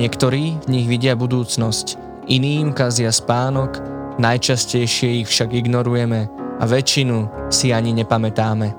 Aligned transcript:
Niektorí 0.00 0.64
v 0.64 0.66
nich 0.72 0.88
vidia 0.88 1.12
budúcnosť, 1.12 2.00
iným 2.24 2.72
kazia 2.72 3.12
spánok, 3.12 3.84
najčastejšie 4.16 5.20
ich 5.20 5.28
však 5.28 5.52
ignorujeme 5.52 6.24
a 6.56 6.64
väčšinu 6.64 7.28
si 7.52 7.68
ani 7.68 7.92
nepamätáme. 7.92 8.72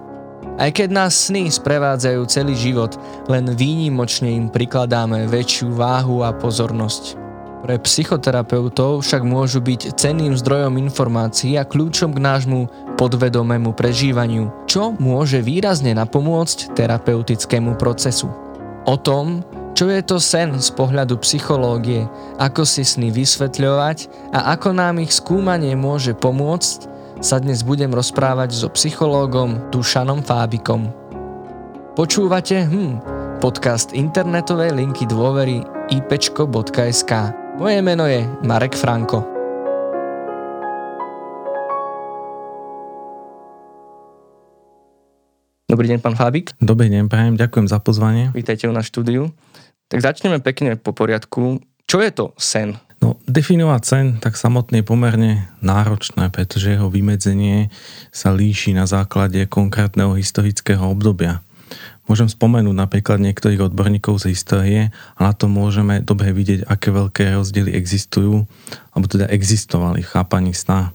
Aj 0.58 0.74
keď 0.74 0.90
nás 0.90 1.30
sny 1.30 1.46
sprevádzajú 1.54 2.22
celý 2.26 2.58
život, 2.58 2.98
len 3.30 3.54
výnimočne 3.54 4.34
im 4.34 4.50
prikladáme 4.50 5.30
väčšiu 5.30 5.78
váhu 5.78 6.26
a 6.26 6.34
pozornosť. 6.34 7.22
Pre 7.62 7.78
psychoterapeutov 7.86 9.06
však 9.06 9.22
môžu 9.22 9.62
byť 9.62 9.94
cenným 9.94 10.34
zdrojom 10.34 10.82
informácií 10.82 11.54
a 11.62 11.70
kľúčom 11.70 12.18
k 12.18 12.24
nášmu 12.26 12.66
podvedomému 12.98 13.78
prežívaniu, 13.78 14.50
čo 14.66 14.98
môže 14.98 15.46
výrazne 15.46 15.94
napomôcť 15.94 16.74
terapeutickému 16.74 17.78
procesu. 17.78 18.34
O 18.90 18.98
tom, 18.98 19.46
čo 19.74 19.90
je 19.90 20.02
to 20.04 20.18
sen 20.20 20.56
z 20.60 20.70
pohľadu 20.76 21.18
psychológie, 21.24 22.06
ako 22.38 22.68
si 22.68 22.84
sny 22.84 23.10
vysvetľovať 23.10 24.32
a 24.36 24.54
ako 24.56 24.76
nám 24.76 25.00
ich 25.00 25.16
skúmanie 25.16 25.74
môže 25.74 26.14
pomôcť, 26.14 26.92
sa 27.22 27.38
dnes 27.38 27.62
budem 27.62 27.94
rozprávať 27.94 28.54
so 28.54 28.68
psychológom 28.74 29.70
Dušanom 29.70 30.26
Fábikom. 30.26 30.90
Počúvate 31.94 32.66
hm, 32.66 32.98
podcast 33.44 33.94
internetovej 33.94 34.74
linky 34.74 35.06
dôvery 35.06 35.62
ipečko.sk. 35.94 37.12
Moje 37.62 37.80
meno 37.86 38.10
je 38.10 38.26
Marek 38.42 38.74
Franko. 38.74 39.41
Dobrý 45.72 45.88
deň, 45.88 46.04
pán 46.04 46.20
Fábik. 46.20 46.52
Dobrý 46.60 46.92
deň, 46.92 47.08
prajem, 47.08 47.40
ďakujem 47.40 47.72
za 47.72 47.80
pozvanie. 47.80 48.28
Vítajte 48.36 48.68
u 48.68 48.76
na 48.76 48.84
štúdiu. 48.84 49.32
Tak 49.88 50.04
začneme 50.04 50.44
pekne 50.44 50.76
po 50.76 50.92
poriadku. 50.92 51.64
Čo 51.88 52.04
je 52.04 52.12
to 52.12 52.36
sen? 52.36 52.76
No, 53.00 53.16
definovať 53.24 53.82
sen 53.88 54.06
tak 54.20 54.36
samotne 54.36 54.84
je 54.84 54.90
pomerne 54.92 55.48
náročné, 55.64 56.28
pretože 56.28 56.76
jeho 56.76 56.92
vymedzenie 56.92 57.72
sa 58.12 58.36
líši 58.36 58.76
na 58.76 58.84
základe 58.84 59.48
konkrétneho 59.48 60.12
historického 60.20 60.84
obdobia. 60.92 61.40
Môžem 62.04 62.28
spomenúť 62.28 62.76
napríklad 62.76 63.24
niektorých 63.24 63.72
odborníkov 63.72 64.28
z 64.28 64.36
histórie 64.36 64.82
a 65.16 65.20
na 65.24 65.32
to 65.32 65.48
môžeme 65.48 66.04
dobre 66.04 66.36
vidieť, 66.36 66.68
aké 66.68 66.92
veľké 66.92 67.32
rozdiely 67.32 67.72
existujú, 67.72 68.44
alebo 68.92 69.08
teda 69.08 69.32
existovali 69.32 70.04
v 70.04 70.12
chápaní 70.20 70.52
sna. 70.52 70.92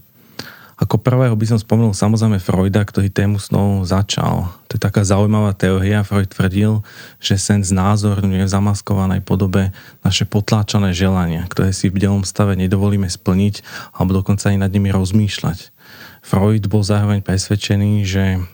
Ako 0.76 1.00
prvého 1.00 1.32
by 1.32 1.46
som 1.48 1.56
spomenul 1.56 1.96
samozrejme 1.96 2.36
Freuda, 2.36 2.84
ktorý 2.84 3.08
tému 3.08 3.40
snov 3.40 3.88
začal. 3.88 4.52
To 4.68 4.76
je 4.76 4.82
taká 4.84 5.08
zaujímavá 5.08 5.56
teória. 5.56 6.04
Freud 6.04 6.28
tvrdil, 6.28 6.84
že 7.16 7.40
sen 7.40 7.64
znázorňuje 7.64 8.44
v 8.44 8.52
zamaskovanej 8.52 9.24
podobe 9.24 9.72
naše 10.04 10.28
potláčané 10.28 10.92
želania, 10.92 11.48
ktoré 11.48 11.72
si 11.72 11.88
v 11.88 11.96
delom 11.96 12.28
stave 12.28 12.60
nedovolíme 12.60 13.08
splniť 13.08 13.64
alebo 13.96 14.20
dokonca 14.20 14.52
aj 14.52 14.68
nad 14.68 14.68
nimi 14.68 14.92
rozmýšľať. 14.92 15.72
Freud 16.20 16.68
bol 16.68 16.84
zároveň 16.84 17.24
presvedčený, 17.24 18.04
že 18.04 18.44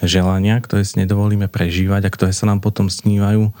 želania, 0.00 0.56
ktoré 0.60 0.80
si 0.80 1.00
nedovolíme 1.00 1.48
prežívať 1.48 2.08
a 2.08 2.12
ktoré 2.12 2.32
sa 2.32 2.48
nám 2.48 2.64
potom 2.64 2.88
snívajú, 2.88 3.52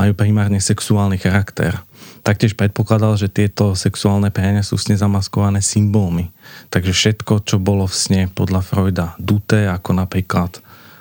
majú 0.00 0.12
primárne 0.16 0.60
sexuálny 0.60 1.20
charakter. 1.20 1.76
Taktiež 2.20 2.52
predpokladal, 2.52 3.16
že 3.16 3.32
tieto 3.32 3.72
sexuálne 3.72 4.28
priania 4.28 4.60
sú 4.60 4.76
sne 4.76 4.94
zamaskované 4.94 5.64
symbolmi. 5.64 6.28
Takže 6.68 6.92
všetko, 6.92 7.48
čo 7.48 7.56
bolo 7.56 7.88
v 7.88 7.96
sne 7.96 8.22
podľa 8.28 8.60
Freuda 8.60 9.06
duté, 9.16 9.64
ako 9.64 9.96
napríklad 9.96 10.60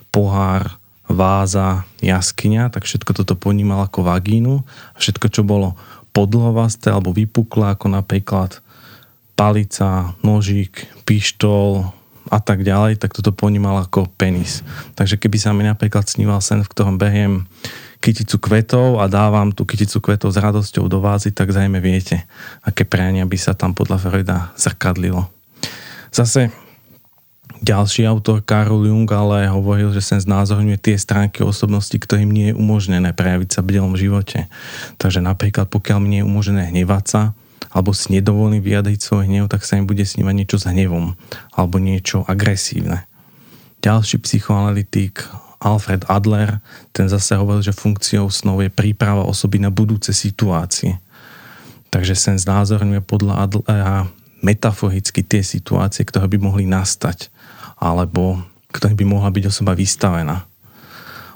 pohár, 0.09 0.80
váza, 1.09 1.89
jaskyňa, 2.06 2.70
tak 2.70 2.86
všetko 2.86 3.11
toto 3.17 3.34
ponímal 3.34 3.89
ako 3.89 4.06
vagínu 4.06 4.61
všetko, 5.02 5.28
čo 5.34 5.42
bolo 5.42 5.73
podlovasté 6.14 6.94
alebo 6.94 7.09
vypuklé, 7.09 7.73
ako 7.73 7.89
napríklad 7.89 8.61
palica, 9.33 10.14
nožík, 10.21 10.86
pištol, 11.10 11.89
a 12.30 12.40
tak 12.40 12.62
ďalej, 12.62 13.02
tak 13.02 13.17
toto 13.17 13.34
ponímal 13.34 13.84
ako 13.90 14.06
penis. 14.16 14.62
Takže 14.94 15.17
keby 15.17 15.38
sa 15.42 15.52
mi 15.52 15.66
napríklad 15.66 16.06
sníval 16.06 16.40
sen, 16.40 16.62
v 16.62 16.72
ktorom 16.72 17.02
beriem 17.02 17.50
kyticu 18.00 18.40
kvetov 18.40 19.04
a 19.04 19.12
dávam 19.12 19.52
tú 19.52 19.67
kyticu 19.67 20.00
kvetov 20.00 20.32
s 20.32 20.39
radosťou 20.39 20.88
do 20.88 21.04
vázy, 21.04 21.36
tak 21.36 21.52
zajme 21.52 21.84
viete, 21.84 22.23
aké 22.64 22.88
priania 22.88 23.28
by 23.28 23.36
sa 23.36 23.52
tam 23.52 23.76
podľa 23.76 24.00
Freuda 24.00 24.38
zrkadlilo. 24.56 25.28
Zase 26.10 26.54
ďalší 27.60 28.08
autor 28.08 28.39
Karol 28.39 28.88
Jung 28.88 29.10
ale 29.12 29.52
hovoril, 29.52 29.92
že 29.92 30.00
sen 30.00 30.23
znázorňuje 30.23 30.80
tie 30.80 30.95
stránky 30.95 31.44
osobnosti, 31.44 31.94
ktorým 31.94 32.32
nie 32.32 32.56
je 32.56 32.58
umožnené 32.58 33.12
prejaviť 33.12 33.50
sa 33.52 33.60
v 33.60 33.76
bielom 33.76 34.00
živote. 34.00 34.48
Takže 34.95 35.20
napríklad 35.20 35.68
pokiaľ 35.68 35.98
mi 36.00 36.08
nie 36.08 36.22
je 36.23 36.30
umožnené 36.30 36.72
hnevať 36.72 37.04
sa, 37.04 37.22
alebo 37.70 37.94
si 37.94 38.12
nedovolí 38.14 38.58
vyjadriť 38.60 39.00
svoj 39.00 39.24
hnev, 39.30 39.46
tak 39.48 39.62
sa 39.64 39.78
im 39.78 39.86
bude 39.86 40.02
snívať 40.02 40.34
niečo 40.34 40.58
s 40.58 40.66
hnevom 40.66 41.14
alebo 41.54 41.78
niečo 41.78 42.26
agresívne. 42.26 43.06
Ďalší 43.80 44.20
psychoanalytik 44.26 45.24
Alfred 45.60 46.08
Adler, 46.08 46.64
ten 46.96 47.08
zase 47.12 47.36
hovoril, 47.36 47.64
že 47.64 47.76
funkciou 47.76 48.32
snov 48.32 48.64
je 48.64 48.72
príprava 48.72 49.28
osoby 49.28 49.60
na 49.60 49.72
budúce 49.72 50.16
situácie. 50.16 51.00
Takže 51.94 52.16
sen 52.16 52.38
znázorňuje 52.40 53.02
podľa 53.04 53.46
Adlera 53.46 54.08
metaforicky 54.40 55.22
tie 55.24 55.44
situácie, 55.44 56.08
ktoré 56.08 56.32
by 56.32 56.38
mohli 56.40 56.66
nastať 56.66 57.28
alebo 57.80 58.40
ktoré 58.72 58.94
by 58.96 59.06
mohla 59.08 59.30
byť 59.32 59.44
osoba 59.50 59.76
vystavená. 59.76 60.48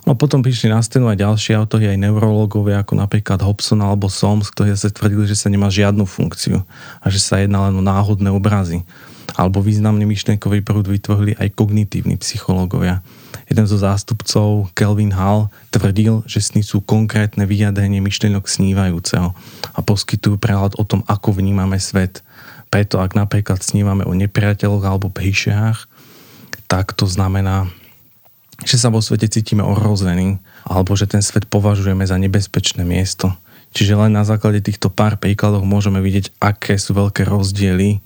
No 0.03 0.19
potom 0.19 0.43
prišli 0.43 0.67
na 0.67 0.83
scénu 0.83 1.07
aj 1.07 1.23
ďalší 1.23 1.55
autori, 1.55 1.87
aj 1.87 1.95
neurológovia, 1.95 2.83
ako 2.83 2.99
napríklad 2.99 3.39
Hobson 3.39 3.79
alebo 3.79 4.11
Soms, 4.11 4.51
ktorí 4.51 4.75
sa 4.75 4.91
tvrdili, 4.91 5.23
že 5.23 5.39
sa 5.39 5.47
nemá 5.47 5.71
žiadnu 5.71 6.03
funkciu 6.03 6.59
a 6.99 7.05
že 7.07 7.23
sa 7.23 7.39
jedná 7.39 7.71
len 7.71 7.79
o 7.79 7.83
náhodné 7.83 8.27
obrazy. 8.27 8.83
Alebo 9.39 9.63
významný 9.63 10.03
myšlienkový 10.03 10.59
prúd 10.59 10.91
vytvorili 10.91 11.39
aj 11.39 11.55
kognitívni 11.55 12.19
psychológovia. 12.19 12.99
Jeden 13.47 13.63
zo 13.63 13.79
zástupcov, 13.79 14.75
Kelvin 14.75 15.15
Hall, 15.15 15.47
tvrdil, 15.71 16.21
že 16.27 16.43
sny 16.43 16.61
sú 16.67 16.83
konkrétne 16.83 17.47
vyjadrenie 17.47 18.03
myšlienok 18.03 18.43
snívajúceho 18.43 19.31
a 19.71 19.79
poskytujú 19.79 20.35
prehľad 20.35 20.75
o 20.75 20.83
tom, 20.83 21.07
ako 21.07 21.39
vnímame 21.39 21.79
svet. 21.79 22.21
Preto 22.67 22.99
ak 22.99 23.15
napríklad 23.15 23.63
snívame 23.63 24.03
o 24.03 24.11
nepriateľoch 24.11 24.83
alebo 24.83 25.07
príšerách, 25.07 25.87
tak 26.67 26.91
to 26.97 27.07
znamená, 27.07 27.71
že 28.63 28.79
sa 28.79 28.89
vo 28.89 29.03
svete 29.03 29.27
cítime 29.27 29.61
ohrození 29.63 30.39
alebo 30.63 30.95
že 30.95 31.05
ten 31.05 31.21
svet 31.21 31.47
považujeme 31.47 32.03
za 32.07 32.15
nebezpečné 32.15 32.87
miesto. 32.87 33.35
Čiže 33.73 33.97
len 33.97 34.13
na 34.13 34.21
základe 34.21 34.61
týchto 34.61 34.93
pár 34.93 35.17
príkladov 35.17 35.65
môžeme 35.65 35.97
vidieť, 35.99 36.37
aké 36.37 36.77
sú 36.77 36.93
veľké 36.93 37.25
rozdiely 37.25 37.99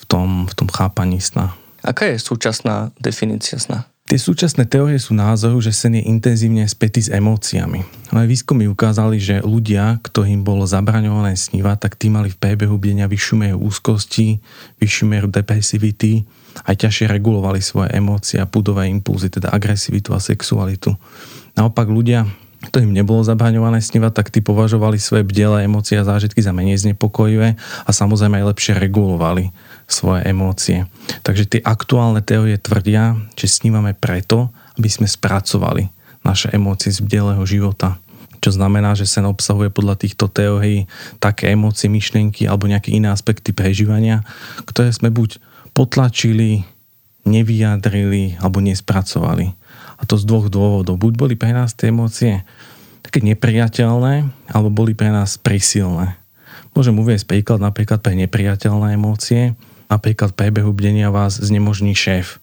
v 0.00 0.04
tom, 0.08 0.48
v 0.48 0.54
tom 0.56 0.68
chápaní 0.72 1.20
sna. 1.20 1.52
Aká 1.84 2.08
je 2.08 2.16
súčasná 2.20 2.92
definícia 2.96 3.60
sna? 3.60 3.88
Tie 4.10 4.18
súčasné 4.18 4.66
teórie 4.66 4.98
sú 4.98 5.14
názoru, 5.14 5.62
že 5.62 5.70
sen 5.70 5.94
je 5.94 6.02
intenzívne 6.02 6.66
spätý 6.66 6.98
s 6.98 7.14
emóciami. 7.14 7.86
Ale 8.10 8.26
výskumy 8.26 8.66
ukázali, 8.66 9.22
že 9.22 9.38
ľudia, 9.38 10.02
ktorým 10.02 10.42
bolo 10.42 10.66
zabraňované 10.66 11.38
snívať, 11.38 11.78
tak 11.78 11.94
tí 11.94 12.10
mali 12.10 12.26
v 12.26 12.40
priebehu 12.42 12.74
bdenia 12.74 13.06
vyššiu 13.06 13.34
mieru 13.38 13.62
úzkosti, 13.62 14.42
vyššiu 14.82 15.04
mieru 15.06 15.30
depresivity, 15.30 16.26
aj 16.66 16.86
ťažšie 16.86 17.06
regulovali 17.10 17.60
svoje 17.62 17.92
emócie 17.94 18.38
a 18.38 18.48
pudové 18.48 18.88
impulzy, 18.90 19.30
teda 19.30 19.50
agresivitu 19.50 20.12
a 20.14 20.20
sexualitu. 20.22 20.94
Naopak 21.56 21.90
ľudia, 21.90 22.28
ktorým 22.60 22.92
nebolo 22.92 23.24
zabraňované 23.24 23.80
snívať, 23.80 24.12
tak 24.12 24.28
tí 24.28 24.44
považovali 24.44 25.00
svoje 25.00 25.24
bdele 25.24 25.64
emócie 25.64 25.96
a 25.96 26.04
zážitky 26.04 26.44
za 26.44 26.52
menej 26.52 26.84
znepokojivé 26.84 27.56
a 27.84 27.90
samozrejme 27.90 28.36
aj 28.40 28.48
lepšie 28.52 28.72
regulovali 28.76 29.48
svoje 29.88 30.28
emócie. 30.28 30.84
Takže 31.24 31.56
tie 31.56 31.60
aktuálne 31.64 32.20
teórie 32.20 32.60
tvrdia, 32.60 33.16
že 33.34 33.48
snívame 33.48 33.96
preto, 33.96 34.52
aby 34.76 34.88
sme 34.92 35.08
spracovali 35.08 35.88
naše 36.20 36.52
emócie 36.52 36.92
z 36.92 37.00
bdelého 37.00 37.42
života. 37.48 37.96
Čo 38.40 38.56
znamená, 38.56 38.96
že 38.96 39.04
sen 39.04 39.28
obsahuje 39.28 39.68
podľa 39.68 40.00
týchto 40.00 40.28
teórií 40.28 40.88
také 41.20 41.52
emócie, 41.52 41.92
myšlienky 41.92 42.48
alebo 42.48 42.68
nejaké 42.68 42.92
iné 42.92 43.12
aspekty 43.12 43.52
prežívania, 43.52 44.24
ktoré 44.64 44.92
sme 44.92 45.12
buď 45.12 45.36
potlačili, 45.72 46.66
nevyjadrili 47.24 48.40
alebo 48.40 48.58
nespracovali. 48.64 49.52
A 50.00 50.02
to 50.08 50.16
z 50.16 50.24
dvoch 50.24 50.48
dôvodov. 50.48 50.96
Buď 50.96 51.12
boli 51.16 51.34
pre 51.36 51.52
nás 51.52 51.76
tie 51.76 51.92
emócie 51.92 52.42
také 53.04 53.20
nepriateľné, 53.24 54.28
alebo 54.48 54.68
boli 54.72 54.96
pre 54.96 55.12
nás 55.12 55.36
prisilné. 55.40 56.16
Môžem 56.72 56.94
uvieť 56.96 57.26
príklad 57.26 57.60
napríklad 57.60 58.00
pre 58.00 58.16
nepriateľné 58.16 58.96
emócie 58.96 59.58
napríklad 59.90 60.32
prebehu 60.38 60.70
bdenia 60.70 61.10
vás 61.10 61.36
znemožní 61.36 61.98
šéf, 61.98 62.38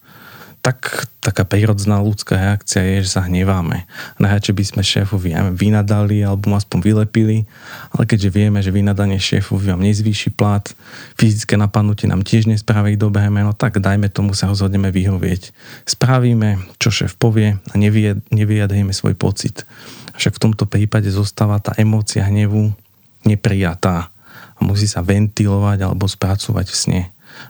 tak 0.68 1.08
taká 1.24 1.48
prírodná 1.48 2.04
ľudská 2.04 2.36
reakcia 2.36 2.84
je, 2.84 3.08
že 3.08 3.16
sa 3.16 3.24
hneváme. 3.24 3.88
Najradšej 4.20 4.52
by 4.52 4.64
sme 4.68 4.84
šéfovi 4.84 5.32
vynadali 5.56 6.20
alebo 6.28 6.52
aspoň 6.52 6.84
vylepili, 6.84 7.48
ale 7.96 8.04
keďže 8.04 8.36
vieme, 8.36 8.60
že 8.60 8.76
vynadanie 8.76 9.16
šéfovi 9.16 9.72
vám 9.72 9.80
nezvýši 9.80 10.36
plat, 10.36 10.68
fyzické 11.16 11.56
napadnutie 11.56 12.12
nám 12.12 12.28
tiež 12.28 12.52
nespraví 12.52 13.00
dobré 13.00 13.32
meno, 13.32 13.56
tak 13.56 13.80
dajme 13.80 14.12
tomu 14.12 14.36
sa 14.36 14.52
rozhodneme 14.52 14.92
vyhovieť. 14.92 15.56
Spravíme, 15.88 16.60
čo 16.84 16.92
šéf 16.92 17.16
povie 17.16 17.56
a 17.56 17.74
nevyjadríme 18.28 18.92
svoj 18.92 19.16
pocit. 19.16 19.64
Však 20.20 20.36
v 20.36 20.44
tomto 20.52 20.68
prípade 20.68 21.08
zostáva 21.08 21.64
tá 21.64 21.72
emócia 21.80 22.28
hnevu 22.28 22.76
neprijatá 23.24 24.12
a 24.52 24.60
musí 24.68 24.84
sa 24.84 25.00
ventilovať 25.00 25.80
alebo 25.88 26.12
spracovať 26.12 26.68
v 26.68 26.76
sne. 26.76 27.02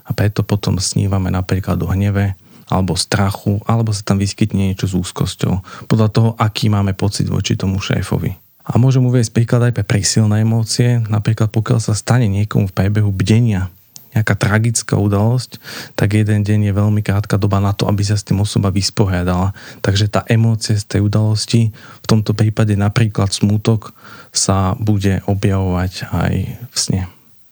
A 0.06 0.14
preto 0.14 0.46
potom 0.46 0.78
snívame 0.78 1.34
napríklad 1.34 1.82
o 1.82 1.90
hneve, 1.90 2.38
alebo 2.68 2.94
strachu, 2.94 3.60
alebo 3.64 3.90
sa 3.96 4.04
tam 4.04 4.20
vyskytne 4.20 4.72
niečo 4.72 4.86
s 4.88 4.94
úzkosťou. 4.94 5.88
Podľa 5.88 6.08
toho, 6.12 6.30
aký 6.36 6.68
máme 6.68 6.92
pocit 6.92 7.26
voči 7.28 7.56
tomu 7.56 7.80
šéfovi. 7.80 8.36
A 8.68 8.76
môžem 8.76 9.00
uvieť 9.00 9.32
príklad 9.32 9.72
aj 9.72 9.80
pre 9.80 9.84
prísilné 9.84 10.44
emócie, 10.44 11.00
napríklad 11.08 11.48
pokiaľ 11.48 11.80
sa 11.80 11.96
stane 11.96 12.28
niekomu 12.28 12.68
v 12.68 12.76
priebehu 12.76 13.08
bdenia 13.08 13.72
nejaká 14.16 14.34
tragická 14.34 14.96
udalosť, 14.96 15.60
tak 15.92 16.16
jeden 16.16 16.40
deň 16.42 16.72
je 16.72 16.72
veľmi 16.72 17.00
krátka 17.04 17.36
doba 17.36 17.60
na 17.60 17.76
to, 17.76 17.84
aby 17.86 18.00
sa 18.02 18.16
s 18.16 18.24
tým 18.24 18.40
osoba 18.40 18.72
vysporiadala. 18.72 19.52
Takže 19.84 20.08
tá 20.08 20.24
emócia 20.26 20.74
z 20.74 20.84
tej 20.88 21.00
udalosti, 21.04 21.70
v 21.76 22.06
tomto 22.08 22.32
prípade 22.32 22.72
napríklad 22.74 23.30
smútok, 23.30 23.92
sa 24.32 24.76
bude 24.80 25.20
objavovať 25.28 26.08
aj 26.08 26.34
v 26.56 26.76
sne. 26.76 27.02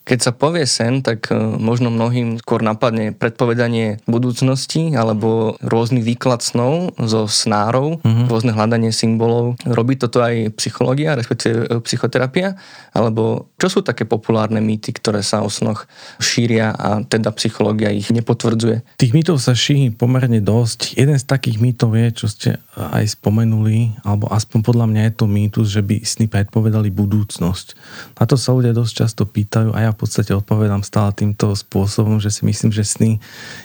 Keď 0.06 0.18
sa 0.22 0.30
povie 0.30 0.70
sen, 0.70 1.02
tak 1.02 1.34
e, 1.34 1.36
možno 1.58 1.90
mnohým 1.90 2.38
skôr 2.38 2.62
napadne 2.62 3.10
predpovedanie 3.10 3.98
budúcnosti 4.06 4.94
alebo 4.94 5.58
rôzny 5.58 5.98
výklad 5.98 6.46
snov 6.46 6.94
zo 6.94 7.26
snárov, 7.26 7.98
mm-hmm. 8.06 8.30
rôzne 8.30 8.54
hľadanie 8.54 8.94
symbolov. 8.94 9.58
Robí 9.66 9.98
toto 9.98 10.22
aj 10.22 10.54
psychológia, 10.62 11.18
respektíve 11.18 11.66
e, 11.66 11.82
psychoterapia? 11.82 12.54
Alebo 12.94 13.50
čo 13.58 13.66
sú 13.66 13.82
také 13.82 14.06
populárne 14.06 14.62
mýty, 14.62 14.94
ktoré 14.94 15.26
sa 15.26 15.42
o 15.42 15.50
snoch 15.50 15.90
šíria 16.22 16.70
a 16.70 17.02
teda 17.02 17.34
psychológia 17.34 17.90
ich 17.90 18.14
nepotvrdzuje? 18.14 19.02
Tých 19.02 19.10
mýtov 19.10 19.42
sa 19.42 19.58
šíri 19.58 19.90
pomerne 19.90 20.38
dosť. 20.38 20.94
Jeden 20.94 21.18
z 21.18 21.26
takých 21.26 21.58
mýtov 21.58 21.98
je, 21.98 22.06
čo 22.14 22.30
ste 22.30 22.50
aj 22.78 23.18
spomenuli, 23.18 23.98
alebo 24.06 24.30
aspoň 24.30 24.62
podľa 24.62 24.86
mňa 24.86 25.02
je 25.02 25.14
to 25.18 25.26
mýtus, 25.26 25.66
že 25.74 25.82
by 25.82 26.06
sny 26.06 26.30
predpovedali 26.30 26.94
budúcnosť. 26.94 27.66
Na 28.22 28.24
to 28.30 28.38
sa 28.38 28.54
ľudia 28.54 28.70
dosť 28.70 28.92
často 29.02 29.26
pýtajú 29.26 29.74
a 29.74 29.90
ja 29.90 29.92
v 29.96 30.04
podstate 30.04 30.36
odpovedám 30.36 30.84
stále 30.84 31.16
týmto 31.16 31.56
spôsobom, 31.56 32.20
že 32.20 32.28
si 32.28 32.44
myslím, 32.44 32.68
že 32.68 32.84
sny 32.84 33.16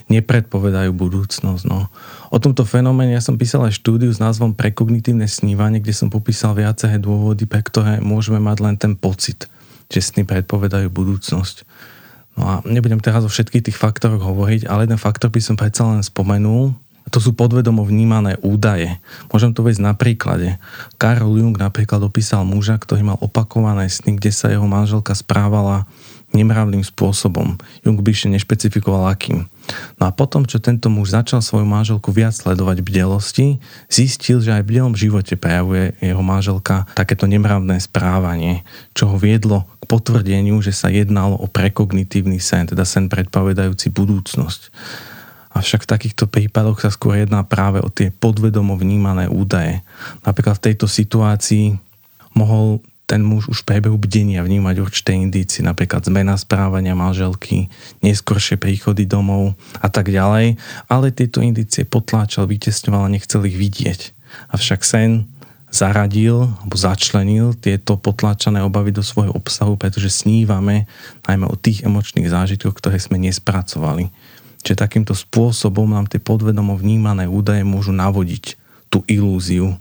nepredpovedajú 0.08 0.96
budúcnosť. 0.96 1.64
No. 1.68 1.92
O 2.32 2.40
tomto 2.40 2.64
fenoméne 2.64 3.12
ja 3.12 3.20
som 3.20 3.36
písal 3.36 3.68
aj 3.68 3.76
štúdiu 3.76 4.08
s 4.08 4.24
názvom 4.24 4.56
Prekognitívne 4.56 5.28
snívanie, 5.28 5.84
kde 5.84 5.92
som 5.92 6.08
popísal 6.08 6.56
viaceré 6.56 6.96
dôvody, 7.04 7.44
pre 7.44 7.60
ktoré 7.60 8.00
môžeme 8.00 8.40
mať 8.40 8.58
len 8.64 8.76
ten 8.80 8.96
pocit, 8.96 9.52
že 9.92 10.00
sny 10.00 10.24
predpovedajú 10.24 10.88
budúcnosť. 10.88 11.68
No 12.40 12.48
a 12.48 12.54
nebudem 12.64 13.04
teraz 13.04 13.28
o 13.28 13.30
všetkých 13.30 13.68
tých 13.68 13.78
faktoroch 13.78 14.24
hovoriť, 14.24 14.72
ale 14.72 14.88
jeden 14.88 14.96
faktor 14.96 15.28
by 15.28 15.44
som 15.44 15.60
predsa 15.60 15.84
len 15.84 16.00
spomenul, 16.00 16.72
to 17.12 17.20
sú 17.20 17.36
podvedomo 17.36 17.84
vnímané 17.84 18.40
údaje. 18.40 18.88
Môžem 19.34 19.52
to 19.52 19.66
vieť 19.66 19.84
na 19.84 19.98
príklade. 19.98 20.62
Karl 20.96 21.28
Jung 21.36 21.58
napríklad 21.58 22.00
opísal 22.06 22.48
muža, 22.48 22.80
ktorý 22.80 23.04
mal 23.04 23.18
opakované 23.20 23.92
sny, 23.92 24.16
kde 24.16 24.32
sa 24.32 24.48
jeho 24.48 24.64
manželka 24.64 25.12
správala 25.18 25.90
nemravným 26.32 26.84
spôsobom. 26.84 27.60
Jung 27.84 28.00
ešte 28.08 28.32
nešpecifikoval 28.32 29.12
akým. 29.12 29.48
No 30.00 30.04
a 30.08 30.12
potom, 30.12 30.48
čo 30.48 30.64
tento 30.64 30.88
muž 30.88 31.14
začal 31.14 31.44
svoju 31.44 31.68
manželku 31.68 32.10
viac 32.12 32.34
sledovať 32.34 32.82
bdelosti, 32.82 33.62
zistil, 33.88 34.42
že 34.42 34.56
aj 34.56 34.64
v 34.66 34.70
bdelom 34.74 34.96
živote 34.98 35.38
prejavuje 35.38 35.96
jeho 36.02 36.24
manželka 36.24 36.88
takéto 36.98 37.28
nemravné 37.30 37.78
správanie, 37.80 38.66
čo 38.96 39.12
ho 39.12 39.16
viedlo 39.20 39.68
k 39.80 39.84
potvrdeniu, 39.86 40.60
že 40.64 40.74
sa 40.74 40.90
jednalo 40.90 41.38
o 41.38 41.48
prekognitívny 41.48 42.42
sen, 42.42 42.68
teda 42.68 42.84
sen 42.88 43.12
predpovedajúci 43.12 43.92
budúcnosť. 43.94 44.62
Avšak 45.52 45.84
v 45.84 45.92
takýchto 45.92 46.32
prípadoch 46.32 46.80
sa 46.80 46.90
skôr 46.90 47.20
jedná 47.20 47.44
práve 47.44 47.84
o 47.84 47.92
tie 47.92 48.08
podvedomo 48.08 48.80
vnímané 48.80 49.28
údaje. 49.28 49.84
Napríklad 50.24 50.56
v 50.58 50.72
tejto 50.72 50.88
situácii 50.88 51.76
mohol 52.32 52.80
ten 53.12 53.28
muž 53.28 53.52
už 53.52 53.68
v 53.68 53.76
priebehu 53.76 54.00
bdenia 54.00 54.40
vnímať 54.40 54.80
určité 54.80 55.12
indície, 55.12 55.60
napríklad 55.60 56.08
zmena 56.08 56.40
správania 56.40 56.96
manželky, 56.96 57.68
neskoršie 58.00 58.56
príchody 58.56 59.04
domov 59.04 59.60
a 59.84 59.92
tak 59.92 60.08
ďalej, 60.08 60.56
ale 60.88 61.12
tieto 61.12 61.44
indície 61.44 61.84
potláčal, 61.84 62.48
vytesňoval 62.48 63.12
a 63.12 63.12
nechcel 63.12 63.44
ich 63.44 63.60
vidieť. 63.60 64.16
Avšak 64.56 64.88
sen 64.88 65.28
zaradil 65.68 66.56
alebo 66.64 66.76
začlenil 66.80 67.52
tieto 67.60 68.00
potláčané 68.00 68.64
obavy 68.64 68.96
do 68.96 69.04
svojho 69.04 69.36
obsahu, 69.36 69.76
pretože 69.76 70.24
snívame 70.24 70.88
najmä 71.28 71.52
o 71.52 71.60
tých 71.60 71.84
emočných 71.84 72.32
zážitkoch, 72.32 72.80
ktoré 72.80 72.96
sme 72.96 73.20
nespracovali. 73.20 74.08
Čiže 74.64 74.88
takýmto 74.88 75.12
spôsobom 75.12 75.92
nám 75.92 76.08
tie 76.08 76.24
podvedomo 76.24 76.80
vnímané 76.80 77.28
údaje 77.28 77.68
môžu 77.68 77.92
navodiť 77.92 78.56
tú 78.88 79.04
ilúziu, 79.12 79.76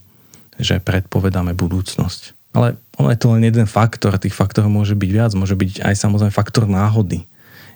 že 0.58 0.82
predpovedáme 0.82 1.54
budúcnosť. 1.54 2.34
Ale 2.54 2.74
ono 3.00 3.08
je 3.10 3.18
to 3.18 3.32
len 3.32 3.42
jeden 3.48 3.64
faktor, 3.64 4.12
tých 4.20 4.36
faktorov 4.36 4.68
môže 4.68 4.92
byť 4.92 5.10
viac, 5.10 5.32
môže 5.32 5.56
byť 5.56 5.80
aj 5.80 5.94
samozrejme 5.96 6.32
faktor 6.32 6.68
náhody. 6.68 7.24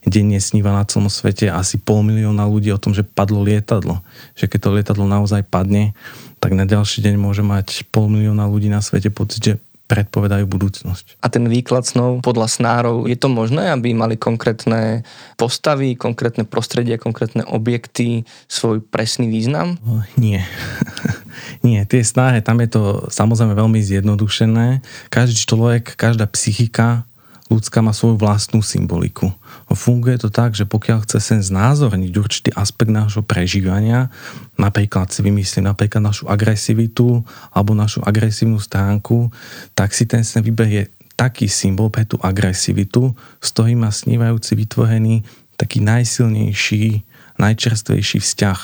Denne 0.04 0.36
sníva 0.36 0.68
na 0.68 0.84
celom 0.84 1.08
svete 1.08 1.48
asi 1.48 1.80
pol 1.80 2.04
milióna 2.04 2.44
ľudí 2.44 2.68
o 2.68 2.76
tom, 2.76 2.92
že 2.92 3.00
padlo 3.00 3.40
lietadlo. 3.40 4.04
Že 4.36 4.52
keď 4.52 4.58
to 4.60 4.74
lietadlo 4.76 5.04
naozaj 5.08 5.48
padne, 5.48 5.96
tak 6.44 6.52
na 6.52 6.68
ďalší 6.68 7.00
deň 7.00 7.16
môže 7.16 7.40
mať 7.40 7.88
pol 7.88 8.12
milióna 8.12 8.44
ľudí 8.44 8.68
na 8.68 8.84
svete 8.84 9.08
pocit, 9.08 9.40
že 9.40 9.54
predpovedajú 9.84 10.48
budúcnosť. 10.48 11.20
A 11.20 11.28
ten 11.28 11.44
výklad 11.44 11.84
snov 11.84 12.25
podľa 12.25 12.48
snárov, 12.48 13.04
je 13.04 13.16
to 13.20 13.28
možné, 13.28 13.69
aby 13.69 13.92
mali 13.92 14.16
konkrétne 14.16 15.04
postavy, 15.36 15.92
konkrétne 15.92 16.48
prostredie, 16.48 16.96
konkrétne 16.96 17.44
objekty, 17.44 18.25
svoj 18.48 18.81
presný 18.81 19.28
význam? 19.28 19.76
Nie. 20.16 20.44
Nie, 21.66 21.84
tie 21.84 22.00
snáhe, 22.06 22.40
tam 22.40 22.62
je 22.62 22.70
to 22.70 22.82
samozrejme 23.10 23.58
veľmi 23.58 23.81
zjednodušené. 23.82 24.81
Každý 25.10 25.44
človek, 25.44 25.98
každá 25.98 26.31
psychika 26.31 27.04
ľudská 27.52 27.85
má 27.85 27.93
svoju 27.93 28.17
vlastnú 28.17 28.64
symboliku. 28.64 29.29
Funguje 29.75 30.17
to 30.17 30.31
tak, 30.31 30.55
že 30.55 30.64
pokiaľ 30.64 31.05
chce 31.05 31.19
sen 31.20 31.41
znázorniť 31.43 32.12
určitý 32.14 32.50
aspekt 32.55 32.94
nášho 32.94 33.20
prežívania, 33.26 34.08
napríklad 34.55 35.11
si 35.11 35.20
vymyslí 35.20 35.67
napríklad 35.67 36.00
našu 36.00 36.25
agresivitu 36.31 37.26
alebo 37.50 37.75
našu 37.75 38.00
agresívnu 38.06 38.56
stránku, 38.62 39.29
tak 39.75 39.93
si 39.93 40.06
ten 40.06 40.23
sen 40.23 40.41
vyberie 40.41 40.94
taký 41.19 41.50
symbol 41.50 41.91
pre 41.91 42.06
tú 42.06 42.19
agresivitu, 42.23 43.12
s 43.43 43.49
ktorým 43.55 43.82
má 43.82 43.91
snívajúci 43.91 44.55
vytvorený 44.58 45.26
taký 45.55 45.82
najsilnejší, 45.82 47.02
najčerstvejší 47.38 48.19
vzťah. 48.23 48.61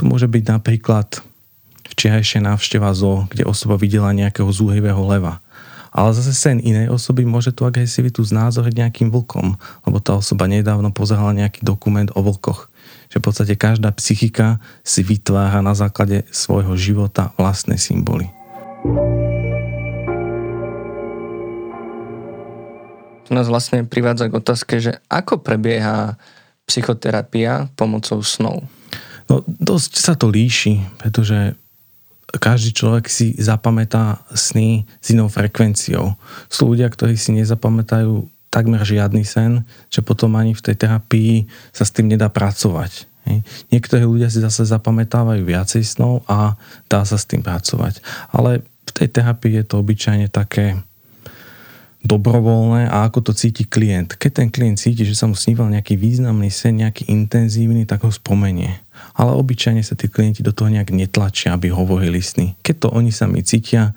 To 0.00 0.02
môže 0.08 0.28
byť 0.28 0.44
napríklad 0.48 1.20
včerajšia 1.92 2.40
návšteva 2.40 2.92
zo, 2.96 3.28
kde 3.28 3.44
osoba 3.44 3.76
videla 3.76 4.16
nejakého 4.16 4.48
zúhivého 4.48 5.00
leva 5.04 5.44
ale 5.92 6.16
zase 6.16 6.32
sen 6.32 6.56
inej 6.56 6.88
osoby 6.88 7.28
môže 7.28 7.52
tú 7.52 7.68
agresivitu 7.68 8.24
znázoriť 8.24 8.72
nejakým 8.80 9.08
vlkom, 9.12 9.60
lebo 9.84 10.00
tá 10.00 10.16
osoba 10.16 10.48
nedávno 10.48 10.88
pozerala 10.88 11.36
nejaký 11.36 11.60
dokument 11.60 12.08
o 12.16 12.24
vlkoch. 12.24 12.72
Že 13.12 13.20
v 13.20 13.24
podstate 13.28 13.54
každá 13.60 13.92
psychika 14.00 14.56
si 14.80 15.04
vytvára 15.04 15.60
na 15.60 15.76
základe 15.76 16.24
svojho 16.32 16.72
života 16.80 17.36
vlastné 17.36 17.76
symboly. 17.76 18.32
To 23.28 23.30
nás 23.36 23.52
vlastne 23.52 23.84
privádza 23.84 24.32
k 24.32 24.40
otázke, 24.40 24.80
že 24.80 24.96
ako 25.12 25.44
prebieha 25.44 26.16
psychoterapia 26.64 27.68
pomocou 27.76 28.24
snov? 28.24 28.64
No, 29.28 29.44
dosť 29.46 29.92
sa 30.00 30.16
to 30.16 30.32
líši, 30.32 30.80
pretože 30.96 31.54
každý 32.40 32.72
človek 32.72 33.08
si 33.12 33.36
zapamätá 33.36 34.24
sny 34.32 34.88
s 35.00 35.12
inou 35.12 35.28
frekvenciou. 35.28 36.16
Sú 36.48 36.72
ľudia, 36.72 36.88
ktorí 36.88 37.16
si 37.16 37.36
nezapamätajú 37.36 38.24
takmer 38.52 38.84
žiadny 38.84 39.24
sen, 39.24 39.64
že 39.88 40.04
potom 40.04 40.36
ani 40.36 40.52
v 40.52 40.64
tej 40.64 40.76
terapii 40.76 41.48
sa 41.72 41.88
s 41.88 41.92
tým 41.92 42.12
nedá 42.12 42.28
pracovať. 42.28 43.08
Niektorí 43.72 44.04
ľudia 44.04 44.28
si 44.28 44.44
zase 44.44 44.68
zapamätávajú 44.68 45.40
viacej 45.46 45.82
snov 45.86 46.20
a 46.28 46.58
dá 46.90 47.06
sa 47.06 47.16
s 47.16 47.24
tým 47.24 47.40
pracovať. 47.40 48.02
Ale 48.34 48.60
v 48.88 48.90
tej 48.92 49.08
terapii 49.08 49.62
je 49.62 49.64
to 49.64 49.80
obyčajne 49.80 50.28
také 50.28 50.76
dobrovoľné 52.02 52.90
a 52.90 53.06
ako 53.06 53.30
to 53.30 53.32
cíti 53.32 53.62
klient. 53.62 54.18
Keď 54.18 54.30
ten 54.42 54.48
klient 54.50 54.82
cíti, 54.82 55.06
že 55.06 55.14
sa 55.14 55.30
mu 55.30 55.38
sníval 55.38 55.70
nejaký 55.70 55.94
významný 55.94 56.50
sen, 56.50 56.82
nejaký 56.82 57.06
intenzívny, 57.08 57.86
tak 57.86 58.02
ho 58.02 58.10
spomenie 58.10 58.82
ale 59.16 59.36
obyčajne 59.36 59.84
sa 59.84 59.94
tí 59.94 60.08
klienti 60.08 60.40
do 60.40 60.52
toho 60.52 60.72
nejak 60.72 60.92
netlačia, 60.92 61.52
aby 61.52 61.68
hovorili 61.68 62.20
sny. 62.20 62.56
Keď 62.64 62.76
to 62.86 62.88
oni 62.92 63.12
sami 63.12 63.44
cítia, 63.44 63.92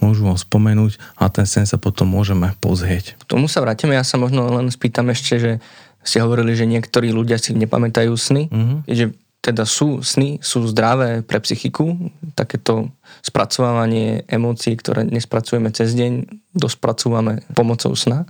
môžu 0.00 0.26
ho 0.26 0.36
spomenúť 0.36 0.96
a 1.20 1.28
ten 1.28 1.44
sen 1.44 1.68
sa 1.68 1.76
potom 1.76 2.08
môžeme 2.08 2.56
pozrieť. 2.58 3.20
K 3.20 3.28
tomu 3.28 3.46
sa 3.46 3.60
vrátime, 3.60 3.94
ja 3.94 4.04
sa 4.06 4.16
možno 4.16 4.48
len 4.48 4.72
spýtam 4.72 5.12
ešte, 5.12 5.34
že 5.36 5.52
ste 6.00 6.24
hovorili, 6.24 6.56
že 6.56 6.64
niektorí 6.64 7.12
ľudia 7.12 7.36
si 7.36 7.52
nepamätajú 7.52 8.12
sny, 8.16 8.48
mm-hmm. 8.48 8.78
že 8.88 9.12
teda 9.40 9.64
sú 9.64 10.04
sny, 10.04 10.40
sú 10.44 10.68
zdravé 10.68 11.24
pre 11.24 11.40
psychiku, 11.40 11.96
takéto 12.36 12.92
spracovávanie 13.24 14.24
emócií, 14.28 14.76
ktoré 14.76 15.08
nespracujeme 15.08 15.72
cez 15.72 15.96
deň, 15.96 16.28
dospracúvame 16.56 17.44
pomocou 17.56 17.92
sna 17.96 18.28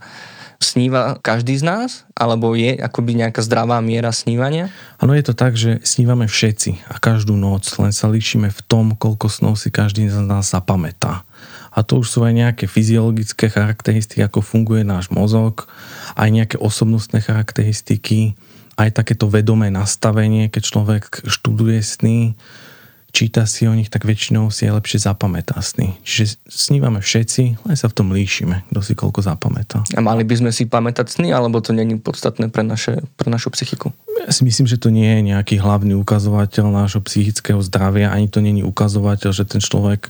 sníva 0.60 1.16
každý 1.24 1.56
z 1.56 1.64
nás? 1.64 1.90
Alebo 2.12 2.52
je 2.52 2.76
akoby 2.76 3.16
nejaká 3.16 3.40
zdravá 3.40 3.80
miera 3.80 4.12
snívania? 4.12 4.68
Áno, 5.00 5.16
je 5.16 5.24
to 5.24 5.34
tak, 5.34 5.56
že 5.56 5.80
snívame 5.82 6.28
všetci 6.28 6.92
a 6.92 7.00
každú 7.00 7.34
noc, 7.34 7.66
len 7.80 7.90
sa 7.90 8.12
líšime 8.12 8.52
v 8.52 8.60
tom, 8.68 8.92
koľko 8.94 9.26
snov 9.32 9.56
si 9.56 9.72
každý 9.72 10.06
z 10.12 10.20
nás 10.20 10.52
zapamätá. 10.52 11.24
A 11.72 11.80
to 11.80 12.04
už 12.04 12.12
sú 12.12 12.18
aj 12.22 12.36
nejaké 12.36 12.64
fyziologické 12.68 13.48
charakteristiky, 13.48 14.20
ako 14.20 14.44
funguje 14.44 14.84
náš 14.84 15.08
mozog, 15.08 15.66
aj 16.14 16.28
nejaké 16.28 16.56
osobnostné 16.60 17.24
charakteristiky, 17.24 18.36
aj 18.76 19.00
takéto 19.00 19.32
vedomé 19.32 19.72
nastavenie, 19.72 20.52
keď 20.52 20.62
človek 20.66 21.02
študuje 21.24 21.80
sny, 21.80 22.36
číta 23.10 23.44
si 23.46 23.66
o 23.66 23.74
nich, 23.74 23.90
tak 23.90 24.06
väčšinou 24.06 24.48
si 24.54 24.66
je 24.66 24.72
lepšie 24.72 25.02
zapamätá 25.02 25.58
sny. 25.58 25.98
Čiže 26.06 26.40
snívame 26.46 27.02
všetci, 27.02 27.66
len 27.66 27.76
sa 27.76 27.90
v 27.90 27.96
tom 27.98 28.08
líšime, 28.14 28.66
kto 28.70 28.80
si 28.80 28.94
koľko 28.94 29.20
zapamätá. 29.26 29.82
A 29.94 30.00
mali 30.00 30.22
by 30.22 30.34
sme 30.40 30.50
si 30.54 30.66
pamätať 30.66 31.20
sny, 31.20 31.34
alebo 31.34 31.58
to 31.58 31.74
není 31.74 31.98
podstatné 31.98 32.48
pre, 32.48 32.62
naše, 32.62 33.02
pre 33.18 33.28
našu 33.28 33.50
psychiku? 33.52 33.90
Ja 34.22 34.30
si 34.30 34.46
myslím, 34.46 34.70
že 34.70 34.78
to 34.78 34.94
nie 34.94 35.10
je 35.18 35.20
nejaký 35.34 35.58
hlavný 35.58 35.98
ukazovateľ 35.98 36.70
nášho 36.70 37.02
psychického 37.02 37.58
zdravia, 37.60 38.14
ani 38.14 38.30
to 38.30 38.38
není 38.38 38.62
ukazovateľ, 38.62 39.30
že 39.34 39.44
ten 39.44 39.58
človek 39.58 40.08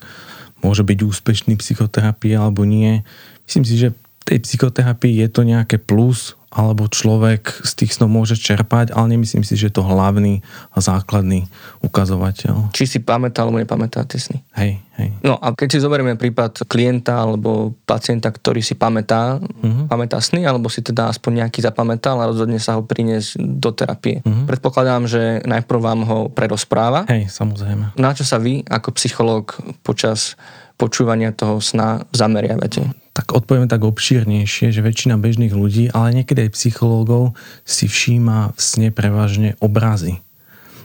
môže 0.61 0.85
byť 0.85 0.99
úspešný 1.01 1.57
v 1.57 1.63
psychoterapii 1.63 2.37
alebo 2.37 2.69
nie. 2.69 3.01
Myslím 3.49 3.65
si, 3.65 3.75
že 3.81 3.89
tej 4.25 4.39
psychoterapii 4.45 5.21
je 5.25 5.29
to 5.33 5.43
nejaké 5.43 5.81
plus, 5.81 6.39
alebo 6.51 6.91
človek 6.91 7.47
z 7.63 7.73
tých 7.79 7.95
snov 7.95 8.11
môže 8.11 8.35
čerpať, 8.35 8.91
ale 8.91 9.15
nemyslím 9.15 9.47
si, 9.47 9.55
že 9.55 9.71
je 9.71 9.75
to 9.79 9.87
hlavný 9.87 10.43
a 10.75 10.83
základný 10.83 11.47
ukazovateľ. 11.79 12.75
Či 12.75 12.85
si 12.91 12.99
pamätá 12.99 13.47
alebo 13.47 13.63
nepamätá 13.63 14.03
tie 14.03 14.19
sny. 14.19 14.43
Hej, 14.59 14.83
hej. 14.99 15.15
No 15.23 15.39
a 15.39 15.55
keď 15.55 15.79
si 15.79 15.79
zoberieme 15.79 16.19
prípad 16.19 16.67
klienta 16.67 17.23
alebo 17.23 17.79
pacienta, 17.87 18.35
ktorý 18.35 18.67
si 18.67 18.75
pamätá, 18.75 19.39
uh-huh. 19.39 19.87
pamätá 19.87 20.19
sny, 20.19 20.43
alebo 20.43 20.67
si 20.67 20.83
teda 20.83 21.07
aspoň 21.15 21.47
nejaký 21.47 21.63
zapamätal 21.63 22.19
a 22.19 22.27
rozhodne 22.27 22.59
sa 22.59 22.75
ho 22.75 22.83
priniesť 22.83 23.39
do 23.39 23.71
terapie. 23.71 24.19
Uh-huh. 24.27 24.51
Predpokladám, 24.51 25.07
že 25.07 25.47
najprv 25.47 25.79
vám 25.79 26.01
ho 26.03 26.19
predospráva. 26.35 27.07
Hej, 27.07 27.31
samozrejme. 27.31 27.95
Na 27.95 28.11
čo 28.11 28.27
sa 28.27 28.43
vy 28.43 28.67
ako 28.67 28.91
psychológ 28.99 29.55
počas 29.87 30.35
počúvania 30.81 31.37
toho 31.37 31.61
sna 31.61 32.09
zameriavate? 32.17 32.97
tak 33.11 33.37
odpoviem 33.37 33.69
tak 33.69 33.85
obšírnejšie, 33.85 34.73
že 34.73 34.81
väčšina 34.81 35.21
bežných 35.21 35.53
ľudí, 35.53 35.93
ale 35.93 36.17
niekedy 36.17 36.49
aj 36.49 36.57
psychológov 36.57 37.37
si 37.69 37.85
všíma 37.85 38.57
v 38.57 38.61
sne 38.61 38.89
prevažne 38.95 39.61
obrazy. 39.61 40.23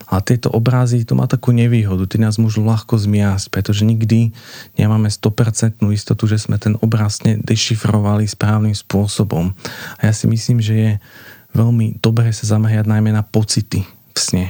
A 0.05 0.21
tieto 0.21 0.53
obrazy, 0.53 1.01
to 1.01 1.17
má 1.17 1.25
takú 1.25 1.49
nevýhodu, 1.49 2.05
tie 2.05 2.21
nás 2.21 2.37
môžu 2.37 2.61
ľahko 2.61 2.99
zmiasť, 2.99 3.49
pretože 3.49 3.87
nikdy 3.87 4.35
nemáme 4.77 5.09
100% 5.09 5.81
istotu, 5.95 6.29
že 6.29 6.37
sme 6.45 6.61
ten 6.61 6.77
obraz 6.83 7.23
dešifrovali 7.23 8.29
správnym 8.29 8.75
spôsobom. 8.75 9.57
A 9.97 10.01
ja 10.05 10.13
si 10.13 10.29
myslím, 10.29 10.61
že 10.61 10.73
je 10.75 10.91
veľmi 11.57 12.03
dobré 12.03 12.29
sa 12.35 12.45
zamerať 12.45 12.85
najmä 12.85 13.15
na 13.15 13.25
pocity 13.25 13.81
v 13.87 14.19
sne. 14.19 14.45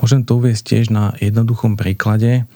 Môžem 0.00 0.26
to 0.26 0.42
uvieť 0.42 0.74
tiež 0.74 0.90
na 0.90 1.14
jednoduchom 1.22 1.78
príklade. 1.78 2.48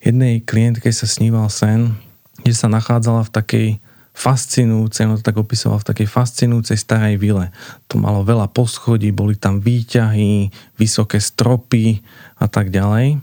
Jednej 0.00 0.40
klientke 0.40 0.88
sa 0.88 1.04
sníval 1.04 1.52
sen, 1.52 1.92
kde 2.40 2.56
sa 2.56 2.72
nachádzala 2.72 3.28
v 3.28 3.34
takej 3.36 3.68
fascinujúce, 4.16 5.04
on 5.04 5.16
to 5.16 5.24
tak 5.24 5.36
opisoval 5.36 5.80
v 5.80 5.88
takej 5.92 6.08
fascinujúcej 6.08 6.76
starej 6.76 7.16
vile. 7.20 7.52
To 7.88 8.00
malo 8.00 8.20
veľa 8.24 8.48
poschodí, 8.52 9.12
boli 9.12 9.36
tam 9.36 9.60
výťahy, 9.60 10.52
vysoké 10.76 11.20
stropy 11.20 12.00
a 12.36 12.48
tak 12.48 12.68
ďalej. 12.68 13.20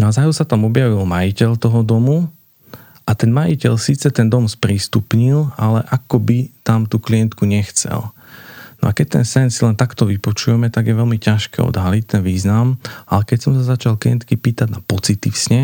No 0.00 0.10
a 0.10 0.14
zrazu 0.16 0.34
sa 0.34 0.48
tam 0.48 0.66
objavil 0.66 1.00
majiteľ 1.06 1.60
toho 1.60 1.80
domu 1.86 2.28
a 3.04 3.12
ten 3.12 3.30
majiteľ 3.30 3.76
síce 3.76 4.08
ten 4.10 4.26
dom 4.28 4.48
sprístupnil, 4.48 5.52
ale 5.60 5.84
ako 5.92 6.18
by 6.24 6.38
tam 6.64 6.88
tú 6.88 7.00
klientku 7.00 7.44
nechcel. 7.44 8.10
No 8.82 8.84
a 8.90 8.92
keď 8.92 9.20
ten 9.20 9.24
sen 9.24 9.48
si 9.48 9.64
len 9.64 9.76
takto 9.76 10.04
vypočujeme, 10.04 10.68
tak 10.68 10.88
je 10.88 10.98
veľmi 10.98 11.16
ťažké 11.16 11.64
odhaliť 11.64 12.04
ten 12.04 12.20
význam, 12.20 12.76
ale 13.08 13.22
keď 13.24 13.38
som 13.40 13.52
sa 13.56 13.64
začal 13.76 13.96
klientky 13.96 14.36
pýtať 14.36 14.68
na 14.72 14.80
pocity 14.84 15.32
v 15.32 15.38
sne, 15.38 15.62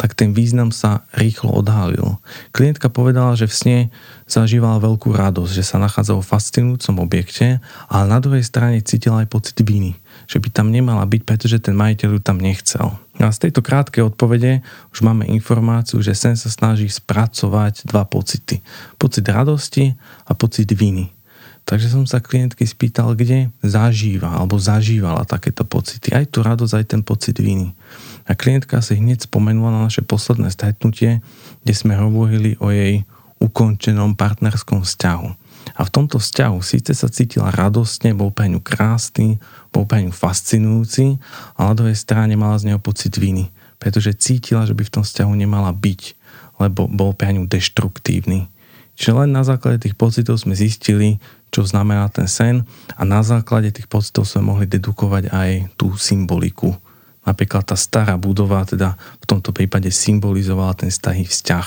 tak 0.00 0.16
ten 0.16 0.32
význam 0.32 0.72
sa 0.72 1.04
rýchlo 1.12 1.52
odhalil. 1.52 2.16
Klientka 2.56 2.88
povedala, 2.88 3.36
že 3.36 3.44
v 3.44 3.54
sne 3.54 3.78
zažívala 4.24 4.80
veľkú 4.80 5.12
radosť, 5.12 5.52
že 5.52 5.64
sa 5.66 5.76
nachádza 5.76 6.16
vo 6.16 6.24
fascinujúcom 6.24 7.04
objekte, 7.04 7.60
ale 7.90 8.04
na 8.08 8.18
druhej 8.22 8.46
strane 8.46 8.80
cítila 8.80 9.20
aj 9.20 9.28
pocit 9.28 9.58
viny, 9.60 9.98
že 10.24 10.40
by 10.40 10.48
tam 10.48 10.72
nemala 10.72 11.04
byť, 11.04 11.22
pretože 11.26 11.60
ten 11.60 11.76
majiteľ 11.76 12.08
ju 12.16 12.20
tam 12.22 12.38
nechcel. 12.40 12.96
A 13.20 13.28
z 13.28 13.48
tejto 13.48 13.60
krátkej 13.60 14.08
odpovede 14.08 14.64
už 14.96 15.04
máme 15.04 15.28
informáciu, 15.28 16.00
že 16.00 16.16
sen 16.16 16.40
sa 16.40 16.48
snaží 16.48 16.88
spracovať 16.88 17.84
dva 17.84 18.08
pocity. 18.08 18.64
Pocit 18.96 19.28
radosti 19.28 19.92
a 20.24 20.32
pocit 20.32 20.72
viny. 20.72 21.12
Takže 21.68 21.92
som 21.92 22.08
sa 22.08 22.24
klientky 22.24 22.64
spýtal, 22.64 23.12
kde 23.12 23.52
zažíva 23.60 24.32
alebo 24.32 24.56
zažívala 24.56 25.28
takéto 25.28 25.68
pocity. 25.68 26.10
Aj 26.16 26.24
tú 26.24 26.40
radosť, 26.40 26.72
aj 26.80 26.86
ten 26.88 27.02
pocit 27.04 27.36
viny. 27.36 27.76
A 28.30 28.38
klientka 28.38 28.78
si 28.78 28.94
hneď 28.94 29.26
spomenula 29.26 29.74
na 29.74 29.90
naše 29.90 30.06
posledné 30.06 30.54
stretnutie, 30.54 31.18
kde 31.66 31.74
sme 31.74 31.98
hovorili 31.98 32.54
o 32.62 32.70
jej 32.70 33.02
ukončenom 33.42 34.14
partnerskom 34.14 34.86
vzťahu. 34.86 35.28
A 35.74 35.80
v 35.82 35.90
tomto 35.90 36.22
vzťahu 36.22 36.62
síce 36.62 36.94
sa 36.94 37.10
cítila 37.10 37.50
radostne, 37.50 38.14
bol 38.14 38.30
pre 38.30 38.46
ňu 38.46 38.62
krásny, 38.62 39.42
bol 39.74 39.82
pre 39.82 40.06
ňu 40.06 40.14
fascinujúci, 40.14 41.18
ale 41.58 41.66
na 41.66 41.74
druhej 41.74 41.98
strane 41.98 42.38
mala 42.38 42.54
z 42.62 42.70
neho 42.70 42.78
pocit 42.78 43.18
viny, 43.18 43.50
pretože 43.82 44.14
cítila, 44.14 44.62
že 44.62 44.78
by 44.78 44.86
v 44.86 44.94
tom 44.94 45.02
vzťahu 45.02 45.32
nemala 45.34 45.74
byť, 45.74 46.00
lebo 46.62 46.86
bol 46.86 47.10
pre 47.18 47.34
ňu 47.34 47.50
deštruktívny. 47.50 48.46
Čiže 48.94 49.26
len 49.26 49.34
na 49.34 49.42
základe 49.42 49.82
tých 49.88 49.98
pocitov 49.98 50.38
sme 50.38 50.54
zistili, 50.54 51.18
čo 51.50 51.66
znamená 51.66 52.06
ten 52.14 52.30
sen 52.30 52.62
a 52.94 53.02
na 53.02 53.26
základe 53.26 53.74
tých 53.74 53.90
pocitov 53.90 54.28
sme 54.28 54.54
mohli 54.54 54.70
dedukovať 54.70 55.34
aj 55.34 55.50
tú 55.74 55.98
symboliku 55.98 56.78
Napríklad 57.30 57.62
tá 57.62 57.78
stará 57.78 58.18
budova 58.18 58.66
teda 58.66 58.98
v 59.22 59.26
tomto 59.30 59.54
prípade 59.54 59.94
symbolizovala 59.94 60.74
ten 60.74 60.90
starý 60.90 61.22
vzťah, 61.30 61.66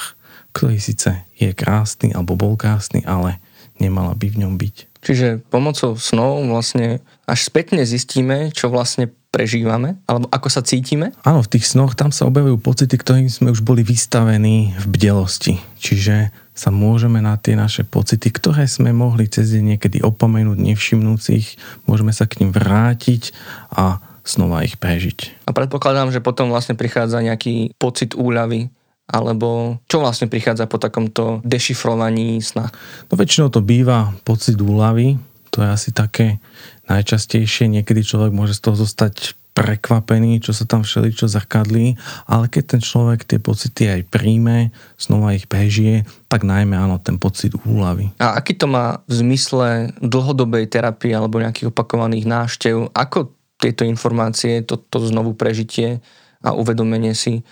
ktorý 0.51 0.75
síce 0.83 1.23
je 1.39 1.55
krásny 1.55 2.11
alebo 2.11 2.35
bol 2.35 2.59
krásny, 2.59 2.99
ale 3.07 3.39
nemala 3.79 4.11
by 4.11 4.27
v 4.27 4.39
ňom 4.43 4.59
byť. 4.59 4.75
Čiže 5.03 5.43
pomocou 5.47 5.95
snov 5.99 6.43
vlastne 6.47 7.03
až 7.27 7.47
spätne 7.47 7.83
zistíme, 7.83 8.51
čo 8.51 8.67
vlastne 8.67 9.11
prežívame, 9.33 9.97
alebo 10.05 10.29
ako 10.29 10.47
sa 10.47 10.61
cítime? 10.61 11.11
Áno, 11.25 11.41
v 11.41 11.51
tých 11.57 11.73
snoch 11.73 11.97
tam 11.97 12.13
sa 12.13 12.29
objavujú 12.29 12.61
pocity, 12.61 12.95
ktorým 12.95 13.27
sme 13.27 13.49
už 13.49 13.65
boli 13.65 13.81
vystavení 13.81 14.77
v 14.77 14.85
bdelosti. 14.87 15.57
Čiže 15.81 16.29
sa 16.53 16.69
môžeme 16.69 17.17
na 17.17 17.33
tie 17.41 17.57
naše 17.57 17.81
pocity, 17.81 18.29
ktoré 18.29 18.69
sme 18.69 18.93
mohli 18.93 19.25
cez 19.25 19.49
deň 19.57 19.75
niekedy 19.75 20.05
opomenúť, 20.05 20.61
nevšimnúcich, 20.61 21.57
môžeme 21.89 22.13
sa 22.13 22.29
k 22.29 22.45
ním 22.45 22.53
vrátiť 22.53 23.33
a 23.73 23.97
znova 24.23 24.63
ich 24.63 24.79
prežiť. 24.79 25.47
A 25.47 25.51
predpokladám, 25.51 26.09
že 26.09 26.23
potom 26.23 26.49
vlastne 26.49 26.79
prichádza 26.79 27.19
nejaký 27.23 27.75
pocit 27.75 28.15
úľavy, 28.15 28.71
alebo 29.07 29.79
čo 29.91 29.99
vlastne 29.99 30.31
prichádza 30.31 30.65
po 30.65 30.79
takomto 30.79 31.43
dešifrovaní 31.43 32.39
sna? 32.39 32.71
No 33.11 33.13
väčšinou 33.19 33.51
to 33.51 33.59
býva 33.59 34.15
pocit 34.23 34.55
úľavy, 34.55 35.19
to 35.51 35.61
je 35.61 35.69
asi 35.69 35.89
také 35.93 36.39
najčastejšie, 36.87 37.69
niekedy 37.69 38.01
človek 38.01 38.33
môže 38.33 38.57
z 38.57 38.63
toho 38.63 38.79
zostať 38.79 39.37
prekvapený, 39.53 40.41
čo 40.41 40.49
sa 40.49 40.65
tam 40.65 40.81
všeličo 40.81 41.29
zrkadlí, 41.29 41.93
ale 42.25 42.49
keď 42.49 42.63
ten 42.73 42.81
človek 42.81 43.21
tie 43.21 43.37
pocity 43.37 43.85
aj 43.85 44.01
príjme, 44.09 44.73
znova 44.97 45.37
ich 45.37 45.45
prežije, 45.45 46.09
tak 46.25 46.41
najmä 46.41 46.73
áno, 46.73 46.97
ten 46.97 47.21
pocit 47.21 47.53
úľavy. 47.61 48.09
A 48.17 48.33
aký 48.33 48.57
to 48.57 48.65
má 48.65 49.05
v 49.05 49.13
zmysle 49.13 49.93
dlhodobej 50.01 50.65
terapie 50.73 51.13
alebo 51.13 51.37
nejakých 51.37 51.69
opakovaných 51.69 52.25
náštev? 52.25 52.89
Ako 52.97 53.29
tieto 53.63 53.87
informácie, 53.87 54.67
to, 54.67 54.75
to 54.75 54.99
znovu 55.07 55.31
prežitie 55.31 56.03
a 56.43 56.51
uvedomenie 56.51 57.15
si 57.15 57.39
e, 57.39 57.43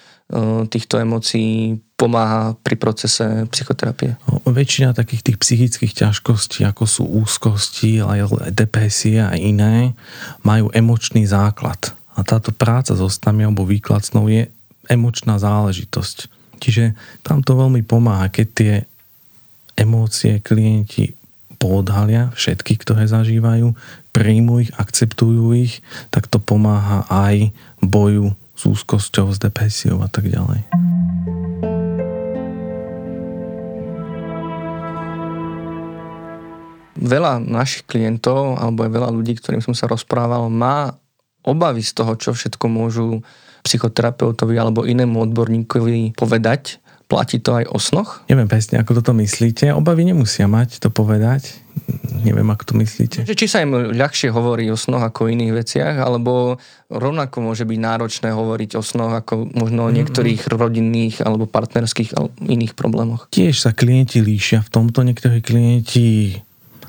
týchto 0.68 1.00
emócií 1.00 1.80
pomáha 1.96 2.60
pri 2.60 2.75
procese 2.75 3.48
psychoterapie? 3.48 4.20
Väčšina 4.44 4.91
takých 4.91 5.32
tých 5.32 5.38
psychických 5.39 5.94
ťažkostí, 6.03 6.68
ako 6.68 6.84
sú 6.84 7.03
úzkosti, 7.08 8.03
depresie 8.51 9.24
a 9.24 9.32
iné, 9.39 9.96
majú 10.44 10.68
emočný 10.75 11.24
základ. 11.24 11.96
A 12.20 12.27
táto 12.27 12.51
práca 12.51 12.91
so 12.91 13.08
snami 13.08 13.48
alebo 13.48 13.63
výklad 13.63 14.03
snov 14.03 14.27
je 14.27 14.51
emočná 14.91 15.39
záležitosť. 15.39 16.27
Čiže 16.60 16.94
tam 17.24 17.39
to 17.39 17.56
veľmi 17.56 17.82
pomáha, 17.88 18.27
keď 18.27 18.48
tie 18.51 18.74
emócie 19.80 20.44
klienti 20.44 21.15
poodhalia, 21.62 22.34
všetky, 22.34 22.82
ktoré 22.82 23.06
zažívajú, 23.06 23.74
príjmu 24.12 24.68
ich, 24.68 24.72
akceptujú 24.75 25.56
ich, 25.56 25.80
tak 26.12 26.27
to 26.27 26.38
pomáha 26.38 27.08
aj 27.08 27.51
boju 27.80 28.36
s 28.53 28.63
úzkosťou, 28.68 29.32
s 29.34 29.39
depresiou 29.39 30.03
a 30.03 30.10
tak 30.12 30.27
ďalej. 30.30 30.68
Veľa 37.01 37.41
našich 37.41 37.89
klientov, 37.89 38.62
alebo 38.62 38.86
aj 38.86 38.91
veľa 38.94 39.10
ľudí, 39.10 39.34
ktorým 39.41 39.65
som 39.65 39.74
sa 39.74 39.89
rozprával, 39.89 40.53
má 40.53 40.94
obavy 41.41 41.82
z 41.82 41.98
toho, 41.98 42.13
čo 42.13 42.38
všetko 42.38 42.70
môžu 42.70 43.25
psychoterapeutovi 43.65 44.53
alebo 44.58 44.86
inému 44.86 45.18
odborníkovi 45.25 46.13
povedať 46.13 46.82
Platí 47.12 47.44
to 47.44 47.60
aj 47.60 47.68
o 47.68 47.75
snoch? 47.75 48.24
Neviem 48.32 48.48
presne, 48.48 48.80
ako 48.80 49.03
toto 49.03 49.12
myslíte. 49.12 49.75
Obavy 49.75 50.08
nemusia 50.08 50.48
mať 50.48 50.80
to 50.80 50.88
povedať. 50.88 51.60
Neviem, 52.22 52.50
ako 52.54 52.63
to 52.63 52.74
myslíte. 52.80 53.20
Či 53.25 53.46
sa 53.50 53.62
im 53.66 53.94
ľahšie 53.94 54.30
hovorí 54.30 54.70
o 54.70 54.78
snoch 54.78 55.01
ako 55.01 55.28
o 55.28 55.32
iných 55.34 55.54
veciach, 55.54 55.96
alebo 56.00 56.62
rovnako 56.88 57.38
môže 57.42 57.66
byť 57.66 57.80
náročné 57.80 58.30
hovoriť 58.32 58.78
o 58.78 58.84
snoch 58.86 59.13
ako 59.13 59.50
možno 59.51 59.90
o 59.90 59.94
niektorých 59.94 60.48
rodinných 60.50 61.25
alebo 61.25 61.50
partnerských 61.50 62.13
alebo 62.16 62.32
iných 62.46 62.74
problémoch. 62.78 63.28
Tiež 63.34 63.58
sa 63.66 63.72
klienti 63.74 64.22
líšia. 64.22 64.62
V 64.66 64.74
tomto 64.74 65.01
niektorí 65.01 65.42
klienti 65.42 66.38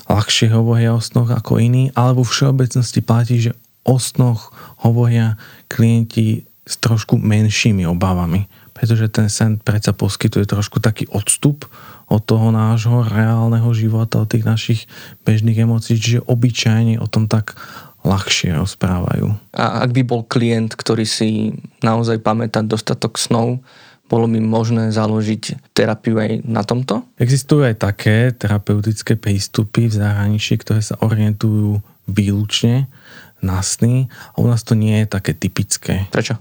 ľahšie 0.07 0.51
hovoria 0.53 0.93
o 0.93 1.01
snoch 1.01 1.31
ako 1.33 1.57
iní, 1.57 1.89
alebo 1.97 2.21
v 2.21 2.31
všeobecnosti 2.31 3.01
platí, 3.01 3.41
že 3.41 3.51
o 3.83 3.99
snoch 3.99 4.53
hovoria 4.85 5.35
klienti 5.67 6.45
s 6.63 6.79
trošku 6.79 7.19
menšími 7.19 7.83
obavami, 7.83 8.47
pretože 8.71 9.11
ten 9.11 9.27
sen 9.27 9.59
predsa 9.59 9.91
poskytuje 9.91 10.47
trošku 10.47 10.79
taký 10.79 11.07
odstup 11.11 11.67
od 12.07 12.21
toho 12.23 12.51
nášho 12.51 13.05
reálneho 13.05 13.69
života, 13.75 14.23
od 14.23 14.29
tých 14.29 14.45
našich 14.45 14.81
bežných 15.23 15.63
emócií, 15.63 15.99
čiže 15.99 16.25
obyčajne 16.25 16.99
o 16.99 17.07
tom 17.07 17.27
tak 17.31 17.55
ľahšie 18.03 18.53
rozprávajú. 18.59 19.31
A 19.55 19.87
ak 19.87 19.95
by 19.95 20.03
bol 20.03 20.27
klient, 20.27 20.75
ktorý 20.75 21.07
si 21.07 21.55
naozaj 21.79 22.19
pamätá 22.19 22.59
dostatok 22.59 23.15
snov, 23.15 23.63
bolo 24.11 24.27
by 24.27 24.39
možné 24.43 24.91
založiť 24.91 25.73
terapiu 25.73 26.19
aj 26.19 26.31
na 26.43 26.61
tomto? 26.61 27.07
Existujú 27.17 27.63
aj 27.65 27.79
také 27.79 28.35
terapeutické 28.35 29.15
prístupy 29.15 29.87
v 29.87 29.95
zahraničí, 29.95 30.59
ktoré 30.59 30.83
sa 30.83 30.99
orientujú 30.99 31.79
výlučne 32.05 32.91
na 33.39 33.63
sny 33.63 34.11
a 34.35 34.43
u 34.43 34.45
nás 34.47 34.61
to 34.67 34.75
nie 34.75 35.03
je 35.03 35.07
také 35.07 35.31
typické. 35.35 36.11
Prečo? 36.11 36.35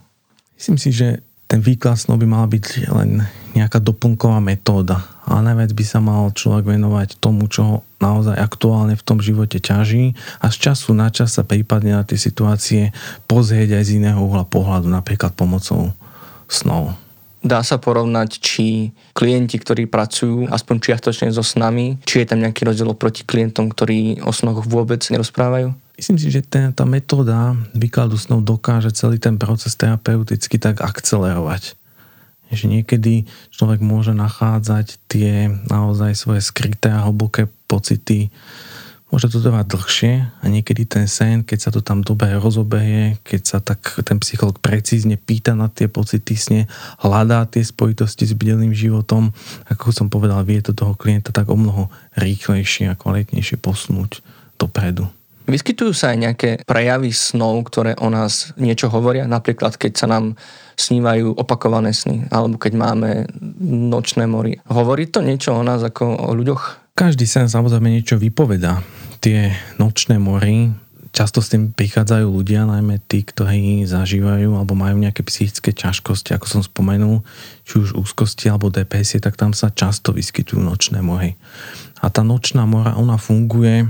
Myslím 0.58 0.78
si, 0.78 0.90
že 0.94 1.22
ten 1.50 1.62
výklad 1.62 1.98
snov 1.98 2.22
by 2.22 2.26
mala 2.26 2.46
byť 2.50 2.64
len 2.90 3.22
nejaká 3.54 3.82
doplnková 3.82 4.42
metóda. 4.42 5.04
A 5.22 5.38
najviac 5.38 5.70
by 5.70 5.84
sa 5.86 6.02
mal 6.02 6.34
človek 6.34 6.66
venovať 6.66 7.22
tomu, 7.22 7.46
čo 7.46 7.86
naozaj 8.02 8.34
aktuálne 8.34 8.98
v 8.98 9.06
tom 9.06 9.22
živote 9.22 9.62
ťaží 9.62 10.18
a 10.42 10.50
z 10.50 10.56
času 10.70 10.98
na 10.98 11.14
čas 11.14 11.38
sa 11.38 11.46
prípadne 11.46 11.94
na 11.94 12.02
tie 12.02 12.18
situácie 12.18 12.90
pozrieť 13.30 13.78
aj 13.78 13.84
z 13.86 13.90
iného 14.02 14.18
uhla 14.18 14.42
pohľadu, 14.42 14.90
napríklad 14.90 15.30
pomocou 15.38 15.94
snov. 16.50 16.98
Dá 17.42 17.58
sa 17.66 17.74
porovnať, 17.74 18.38
či 18.38 18.94
klienti, 19.18 19.58
ktorí 19.58 19.90
pracujú 19.90 20.46
aspoň 20.46 20.76
čiastočne 20.78 21.34
so 21.34 21.42
snami, 21.42 21.98
či 22.06 22.22
je 22.22 22.26
tam 22.30 22.38
nejaký 22.38 22.62
rozdiel 22.62 22.94
proti 22.94 23.26
klientom, 23.26 23.66
ktorí 23.66 24.22
o 24.22 24.30
snoch 24.30 24.62
vôbec 24.62 25.02
nerozprávajú? 25.10 25.74
Myslím 25.98 26.18
si, 26.22 26.30
že 26.30 26.46
ten, 26.46 26.70
tá 26.70 26.86
metóda 26.86 27.58
výkladu 27.74 28.14
snov 28.14 28.46
dokáže 28.46 28.94
celý 28.94 29.18
ten 29.18 29.42
proces 29.42 29.74
terapeuticky 29.74 30.54
tak 30.54 30.86
akcelerovať. 30.86 31.74
Že 32.52 32.68
niekedy 32.68 33.24
človek 33.48 33.80
môže 33.80 34.12
nachádzať 34.12 35.00
tie 35.08 35.48
naozaj 35.72 36.12
svoje 36.12 36.44
skryté 36.44 36.92
a 36.92 37.08
hlboké 37.08 37.48
pocity. 37.64 38.28
Môže 39.12 39.28
to 39.28 39.44
trvať 39.44 39.68
dlhšie 39.68 40.12
a 40.40 40.44
niekedy 40.48 40.88
ten 40.88 41.04
sen, 41.04 41.44
keď 41.44 41.58
sa 41.60 41.70
to 41.72 41.84
tam 41.84 42.00
dobre 42.00 42.32
rozobeje, 42.32 43.20
keď 43.20 43.42
sa 43.44 43.58
tak 43.60 44.00
ten 44.08 44.16
psycholog 44.24 44.56
precízne 44.56 45.20
pýta 45.20 45.52
na 45.52 45.68
tie 45.68 45.84
pocity 45.84 46.32
sne, 46.32 46.60
hľadá 46.96 47.44
tie 47.44 47.60
spojitosti 47.60 48.24
s 48.24 48.32
bdelým 48.32 48.72
životom, 48.72 49.36
ako 49.68 49.92
som 49.92 50.08
povedal, 50.08 50.40
vie 50.48 50.64
to 50.64 50.72
toho 50.72 50.96
klienta 50.96 51.28
tak 51.28 51.52
o 51.52 51.56
mnoho 51.60 51.92
rýchlejšie 52.16 52.88
a 52.88 52.96
kvalitnejšie 52.96 53.60
posunúť 53.60 54.24
dopredu. 54.56 55.12
Vyskytujú 55.52 55.92
sa 55.92 56.16
aj 56.16 56.18
nejaké 56.18 56.50
prejavy 56.64 57.12
snov, 57.12 57.68
ktoré 57.68 57.92
o 58.00 58.08
nás 58.08 58.56
niečo 58.56 58.88
hovoria, 58.88 59.28
napríklad 59.28 59.76
keď 59.76 59.92
sa 59.92 60.06
nám 60.08 60.40
snívajú 60.80 61.36
opakované 61.36 61.92
sny, 61.92 62.32
alebo 62.32 62.56
keď 62.56 62.72
máme 62.72 63.28
nočné 63.92 64.24
mory. 64.24 64.56
Hovorí 64.64 65.12
to 65.12 65.20
niečo 65.20 65.52
o 65.52 65.60
nás 65.60 65.84
ako 65.84 66.08
o 66.08 66.32
ľuďoch? 66.32 66.96
Každý 66.96 67.28
sen 67.28 67.52
samozrejme 67.52 67.92
niečo 67.92 68.16
vypoveda. 68.16 68.80
Tie 69.20 69.52
nočné 69.76 70.16
mory, 70.16 70.72
často 71.12 71.44
s 71.44 71.52
tým 71.52 71.76
prichádzajú 71.76 72.26
ľudia, 72.26 72.64
najmä 72.64 73.04
tí, 73.04 73.20
ktorí 73.20 73.84
zažívajú 73.84 74.56
alebo 74.56 74.72
majú 74.72 74.96
nejaké 74.96 75.20
psychické 75.28 75.76
ťažkosti, 75.76 76.32
ako 76.32 76.46
som 76.48 76.62
spomenul, 76.64 77.20
či 77.68 77.84
už 77.84 77.92
úzkosti 78.00 78.48
alebo 78.48 78.72
depresie, 78.72 79.20
tak 79.20 79.36
tam 79.36 79.52
sa 79.52 79.68
často 79.68 80.16
vyskytujú 80.16 80.58
nočné 80.58 81.04
mory. 81.04 81.36
A 82.00 82.08
tá 82.08 82.24
nočná 82.24 82.64
mora, 82.64 82.96
ona 82.96 83.20
funguje 83.20 83.86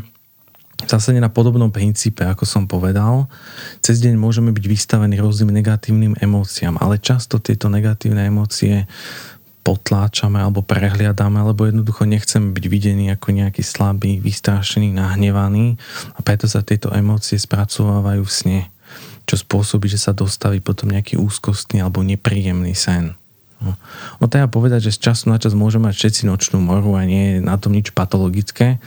zase 0.87 1.17
na 1.17 1.33
podobnom 1.33 1.71
princípe, 1.71 2.25
ako 2.27 2.45
som 2.45 2.65
povedal. 2.67 3.31
Cez 3.81 4.03
deň 4.03 4.19
môžeme 4.19 4.51
byť 4.51 4.65
vystavení 4.67 5.17
rôznym 5.19 5.55
negatívnym 5.55 6.19
emóciám, 6.19 6.79
ale 6.81 7.03
často 7.03 7.39
tieto 7.39 7.73
negatívne 7.73 8.27
emócie 8.29 8.87
potláčame 9.63 10.43
alebo 10.43 10.67
prehliadame, 10.67 11.39
alebo 11.39 11.65
jednoducho 11.71 12.03
nechceme 12.03 12.51
byť 12.51 12.65
videní 12.67 13.15
ako 13.15 13.31
nejaký 13.31 13.63
slabý, 13.63 14.19
vystrašený, 14.19 14.91
nahnevaný 14.91 15.79
a 16.19 16.21
preto 16.21 16.51
sa 16.51 16.67
tieto 16.67 16.91
emócie 16.91 17.39
spracovávajú 17.39 18.23
v 18.27 18.35
sne, 18.35 18.61
čo 19.23 19.39
spôsobí, 19.39 19.87
že 19.87 20.03
sa 20.03 20.11
dostaví 20.11 20.59
potom 20.59 20.91
nejaký 20.91 21.15
úzkostný 21.15 21.79
alebo 21.79 22.03
nepríjemný 22.03 22.75
sen. 22.75 23.15
No, 23.63 23.79
no 24.19 24.25
treba 24.27 24.51
povedať, 24.51 24.91
že 24.91 24.99
z 24.99 25.11
času 25.11 25.31
na 25.31 25.39
čas 25.39 25.55
môžeme 25.55 25.87
mať 25.87 25.95
všetci 25.95 26.23
nočnú 26.27 26.59
moru 26.59 26.99
a 26.99 27.07
nie 27.07 27.39
je 27.39 27.47
na 27.47 27.55
tom 27.55 27.71
nič 27.71 27.95
patologické, 27.95 28.83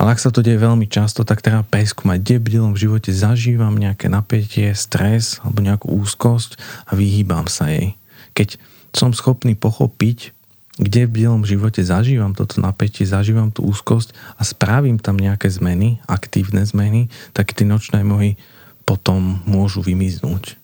ale 0.00 0.16
ak 0.16 0.22
sa 0.24 0.32
to 0.32 0.40
deje 0.40 0.56
veľmi 0.56 0.88
často, 0.88 1.22
tak 1.28 1.44
treba 1.44 1.60
preskúmať, 1.68 2.18
kde 2.24 2.36
v 2.40 2.46
v 2.72 2.80
živote 2.80 3.12
zažívam 3.12 3.76
nejaké 3.76 4.08
napätie, 4.08 4.72
stres 4.72 5.38
alebo 5.44 5.60
nejakú 5.60 5.92
úzkosť 5.92 6.56
a 6.88 6.96
vyhýbam 6.96 7.44
sa 7.46 7.68
jej. 7.68 7.92
Keď 8.32 8.56
som 8.96 9.12
schopný 9.12 9.52
pochopiť, 9.52 10.32
kde 10.76 11.08
v 11.08 11.14
bielom 11.20 11.44
živote 11.44 11.84
zažívam 11.84 12.32
toto 12.32 12.60
napätie, 12.60 13.04
zažívam 13.04 13.52
tú 13.52 13.64
úzkosť 13.64 14.12
a 14.36 14.44
spravím 14.44 14.96
tam 15.00 15.20
nejaké 15.20 15.48
zmeny, 15.52 16.00
aktívne 16.08 16.64
zmeny, 16.64 17.12
tak 17.32 17.52
tie 17.52 17.68
nočné 17.68 18.04
mohy 18.04 18.40
potom 18.84 19.44
môžu 19.44 19.84
vymiznúť 19.84 20.56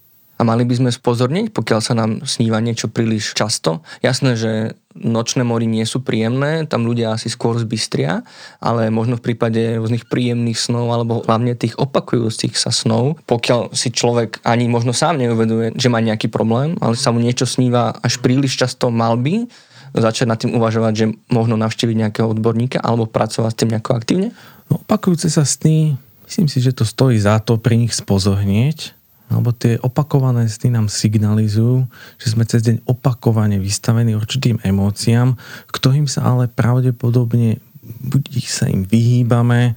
a 0.42 0.48
mali 0.48 0.66
by 0.66 0.74
sme 0.74 0.90
spozorniť, 0.90 1.54
pokiaľ 1.54 1.78
sa 1.78 1.94
nám 1.94 2.26
sníva 2.26 2.58
niečo 2.58 2.90
príliš 2.90 3.30
často. 3.38 3.86
Jasné, 4.02 4.34
že 4.34 4.74
nočné 4.98 5.46
mory 5.46 5.70
nie 5.70 5.86
sú 5.86 6.02
príjemné, 6.02 6.66
tam 6.66 6.82
ľudia 6.82 7.14
asi 7.14 7.30
skôr 7.30 7.54
zbystria, 7.62 8.26
ale 8.58 8.90
možno 8.90 9.22
v 9.22 9.30
prípade 9.30 9.78
rôznych 9.78 10.10
príjemných 10.10 10.58
snov 10.58 10.90
alebo 10.90 11.22
hlavne 11.22 11.54
tých 11.54 11.78
opakujúcich 11.78 12.58
sa 12.58 12.74
snov, 12.74 13.22
pokiaľ 13.30 13.70
si 13.70 13.94
človek 13.94 14.42
ani 14.42 14.66
možno 14.66 14.90
sám 14.90 15.22
neuveduje, 15.22 15.78
že 15.78 15.86
má 15.86 16.02
nejaký 16.02 16.26
problém, 16.26 16.74
ale 16.82 16.98
sa 16.98 17.14
mu 17.14 17.22
niečo 17.22 17.46
sníva 17.46 17.94
až 18.02 18.18
príliš 18.18 18.58
často, 18.58 18.90
mal 18.90 19.14
by 19.14 19.46
začať 19.94 20.26
nad 20.26 20.42
tým 20.42 20.58
uvažovať, 20.58 20.92
že 20.98 21.06
možno 21.30 21.54
navštíviť 21.54 21.96
nejakého 22.02 22.26
odborníka 22.26 22.82
alebo 22.82 23.06
pracovať 23.06 23.52
s 23.54 23.58
tým 23.62 23.70
nejako 23.78 23.94
aktívne? 23.94 24.28
No, 24.66 24.82
opakujúce 24.82 25.30
sa 25.30 25.46
sny, 25.46 25.94
myslím 26.26 26.50
si, 26.50 26.58
že 26.58 26.74
to 26.74 26.82
stojí 26.82 27.14
za 27.20 27.38
to 27.38 27.62
pri 27.62 27.78
nich 27.78 27.94
spozornieť, 27.94 28.98
lebo 29.38 29.56
tie 29.56 29.80
opakované 29.80 30.48
sny 30.48 30.76
nám 30.76 30.86
signalizujú, 30.92 31.88
že 32.20 32.32
sme 32.32 32.44
cez 32.44 32.60
deň 32.66 32.84
opakovane 32.84 33.56
vystavení 33.56 34.12
určitým 34.12 34.60
emóciám, 34.60 35.36
ktorým 35.72 36.04
sa 36.04 36.28
ale 36.28 36.50
pravdepodobne 36.52 37.62
buď 37.82 38.22
ich 38.38 38.48
sa 38.50 38.70
im 38.70 38.86
vyhýbame, 38.86 39.74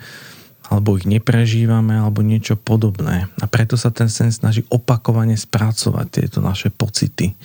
alebo 0.65 0.98
ich 0.98 1.06
neprežívame, 1.06 1.94
alebo 1.94 2.26
niečo 2.26 2.58
podobné. 2.58 3.30
A 3.38 3.46
preto 3.46 3.78
sa 3.78 3.94
ten 3.94 4.10
sen 4.10 4.34
snaží 4.34 4.65
opakovane 4.74 5.38
spracovať 5.38 6.08
tieto 6.10 6.39
naše 6.41 6.74
pocity. 6.74 7.38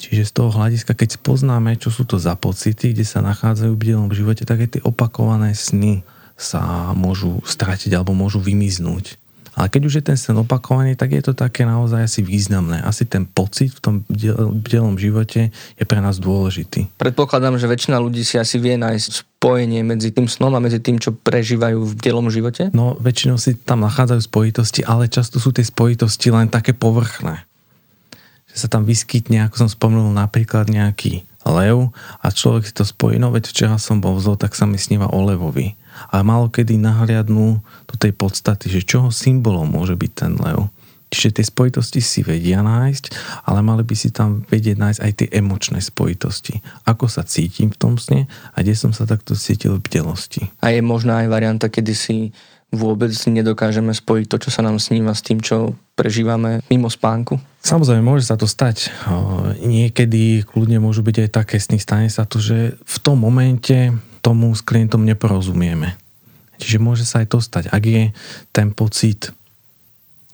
Čiže 0.00 0.22
z 0.24 0.32
toho 0.32 0.50
hľadiska, 0.56 0.96
keď 0.96 1.20
spoznáme, 1.20 1.76
čo 1.76 1.92
sú 1.92 2.08
to 2.08 2.16
za 2.16 2.32
pocity, 2.32 2.96
kde 2.96 3.04
sa 3.04 3.20
nachádzajú 3.20 3.72
v 3.76 3.82
bielom 3.82 4.08
živote, 4.08 4.48
tak 4.48 4.64
aj 4.64 4.80
tie 4.80 4.82
opakované 4.88 5.52
sny 5.52 6.00
sa 6.36 6.92
môžu 6.96 7.40
stratiť 7.44 7.92
alebo 7.92 8.16
môžu 8.16 8.40
vymiznúť. 8.40 9.20
Ale 9.56 9.72
keď 9.72 9.82
už 9.88 9.94
je 9.98 10.04
ten 10.04 10.20
sen 10.20 10.36
opakovaný, 10.36 11.00
tak 11.00 11.16
je 11.16 11.24
to 11.24 11.32
také 11.32 11.64
naozaj 11.64 12.04
asi 12.04 12.20
významné. 12.20 12.84
Asi 12.84 13.08
ten 13.08 13.24
pocit 13.24 13.72
v 13.72 13.80
tom 13.80 13.94
bdelom 14.52 15.00
živote 15.00 15.48
je 15.48 15.84
pre 15.88 16.04
nás 16.04 16.20
dôležitý. 16.20 16.92
Predpokladám, 17.00 17.56
že 17.56 17.64
väčšina 17.64 17.96
ľudí 17.96 18.20
si 18.20 18.36
asi 18.36 18.60
vie 18.60 18.76
nájsť 18.76 19.08
spojenie 19.40 19.80
medzi 19.80 20.12
tým 20.12 20.28
snom 20.28 20.52
a 20.52 20.60
medzi 20.60 20.76
tým, 20.76 21.00
čo 21.00 21.16
prežívajú 21.16 21.88
v 21.88 21.96
bdelom 21.96 22.28
živote? 22.28 22.68
No, 22.76 23.00
väčšinou 23.00 23.40
si 23.40 23.56
tam 23.56 23.80
nachádzajú 23.80 24.20
spojitosti, 24.28 24.84
ale 24.84 25.08
často 25.08 25.40
sú 25.40 25.56
tie 25.56 25.64
spojitosti 25.64 26.28
len 26.28 26.52
také 26.52 26.76
povrchné. 26.76 27.48
Že 28.52 28.56
sa 28.60 28.68
tam 28.68 28.84
vyskytne, 28.84 29.48
ako 29.48 29.64
som 29.64 29.68
spomenul, 29.72 30.12
napríklad 30.12 30.68
nejaký 30.68 31.24
lev 31.48 31.96
a 32.20 32.28
človek 32.28 32.68
si 32.68 32.74
to 32.76 32.84
spojí, 32.84 33.16
no 33.16 33.32
veď 33.32 33.48
včera 33.48 33.76
som 33.80 34.04
bol 34.04 34.18
vzol, 34.20 34.36
tak 34.36 34.52
sa 34.52 34.68
mi 34.68 34.76
sníva 34.76 35.08
o 35.08 35.24
levovi 35.24 35.78
ale 36.12 36.22
malo 36.22 36.46
kedy 36.52 36.76
nahliadnú 36.78 37.60
do 37.62 37.94
tej 37.98 38.12
podstaty, 38.16 38.68
že 38.68 38.86
čoho 38.86 39.08
symbolom 39.08 39.68
môže 39.70 39.96
byť 39.96 40.12
ten 40.12 40.32
lev. 40.36 40.68
Čiže 41.06 41.38
tie 41.38 41.44
spojitosti 41.46 42.02
si 42.02 42.26
vedia 42.26 42.66
nájsť, 42.66 43.04
ale 43.46 43.62
mali 43.62 43.86
by 43.86 43.94
si 43.94 44.10
tam 44.10 44.42
vedieť 44.50 44.74
nájsť 44.74 45.00
aj 45.06 45.12
tie 45.14 45.28
emočné 45.38 45.78
spojitosti. 45.78 46.58
Ako 46.82 47.06
sa 47.06 47.22
cítim 47.22 47.70
v 47.70 47.78
tom 47.78 47.94
sne 47.94 48.26
a 48.26 48.56
kde 48.58 48.74
som 48.74 48.90
sa 48.90 49.06
takto 49.06 49.38
cítil 49.38 49.78
v 49.78 49.86
bdelosti. 49.86 50.50
A 50.58 50.74
je 50.74 50.82
možná 50.82 51.22
aj 51.22 51.30
varianta, 51.30 51.70
kedy 51.70 51.94
si 51.94 52.34
vôbec 52.74 53.14
nedokážeme 53.14 53.94
spojiť 53.94 54.26
to, 54.26 54.36
čo 54.42 54.50
sa 54.50 54.66
nám 54.66 54.82
sníva 54.82 55.14
s 55.14 55.22
tým, 55.22 55.38
čo 55.38 55.78
prežívame 55.94 56.66
mimo 56.66 56.90
spánku? 56.90 57.38
Samozrejme, 57.62 58.02
môže 58.02 58.26
sa 58.26 58.34
to 58.34 58.50
stať. 58.50 58.90
Niekedy 59.62 60.42
kľudne 60.42 60.82
môžu 60.82 61.06
byť 61.06 61.16
aj 61.22 61.30
také 61.30 61.62
sny. 61.62 61.78
Stane 61.78 62.10
sa 62.10 62.26
to, 62.26 62.42
že 62.42 62.74
v 62.82 62.96
tom 62.98 63.22
momente 63.22 63.94
tomu 64.26 64.50
s 64.50 64.66
klientom 64.66 65.06
neporozumieme. 65.06 65.94
Čiže 66.58 66.82
môže 66.82 67.06
sa 67.06 67.22
aj 67.22 67.30
to 67.30 67.38
stať. 67.38 67.70
Ak 67.70 67.86
je 67.86 68.10
ten 68.50 68.74
pocit 68.74 69.30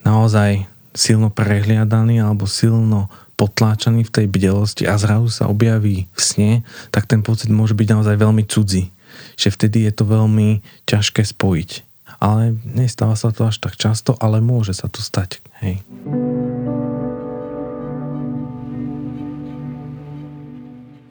naozaj 0.01 0.65
silno 0.97 1.29
prehliadaný 1.29 2.25
alebo 2.25 2.49
silno 2.49 3.13
potláčaný 3.37 4.09
v 4.09 4.15
tej 4.15 4.27
bdelosti 4.33 4.89
a 4.89 4.97
zrazu 4.97 5.29
sa 5.29 5.45
objaví 5.53 6.09
v 6.09 6.21
sne, 6.21 6.53
tak 6.89 7.05
ten 7.05 7.21
pocit 7.21 7.53
môže 7.53 7.77
byť 7.77 7.89
naozaj 7.93 8.17
veľmi 8.17 8.49
cudzí. 8.49 8.89
Že 9.37 9.49
vtedy 9.61 9.79
je 9.85 9.93
to 9.93 10.05
veľmi 10.09 10.65
ťažké 10.89 11.21
spojiť. 11.29 11.71
Ale 12.23 12.57
nestáva 12.65 13.19
sa 13.19 13.35
to 13.35 13.45
až 13.45 13.61
tak 13.61 13.77
často, 13.77 14.17
ale 14.17 14.41
môže 14.41 14.73
sa 14.73 14.87
to 14.89 15.03
stať. 15.03 15.43
Hej. 15.61 15.83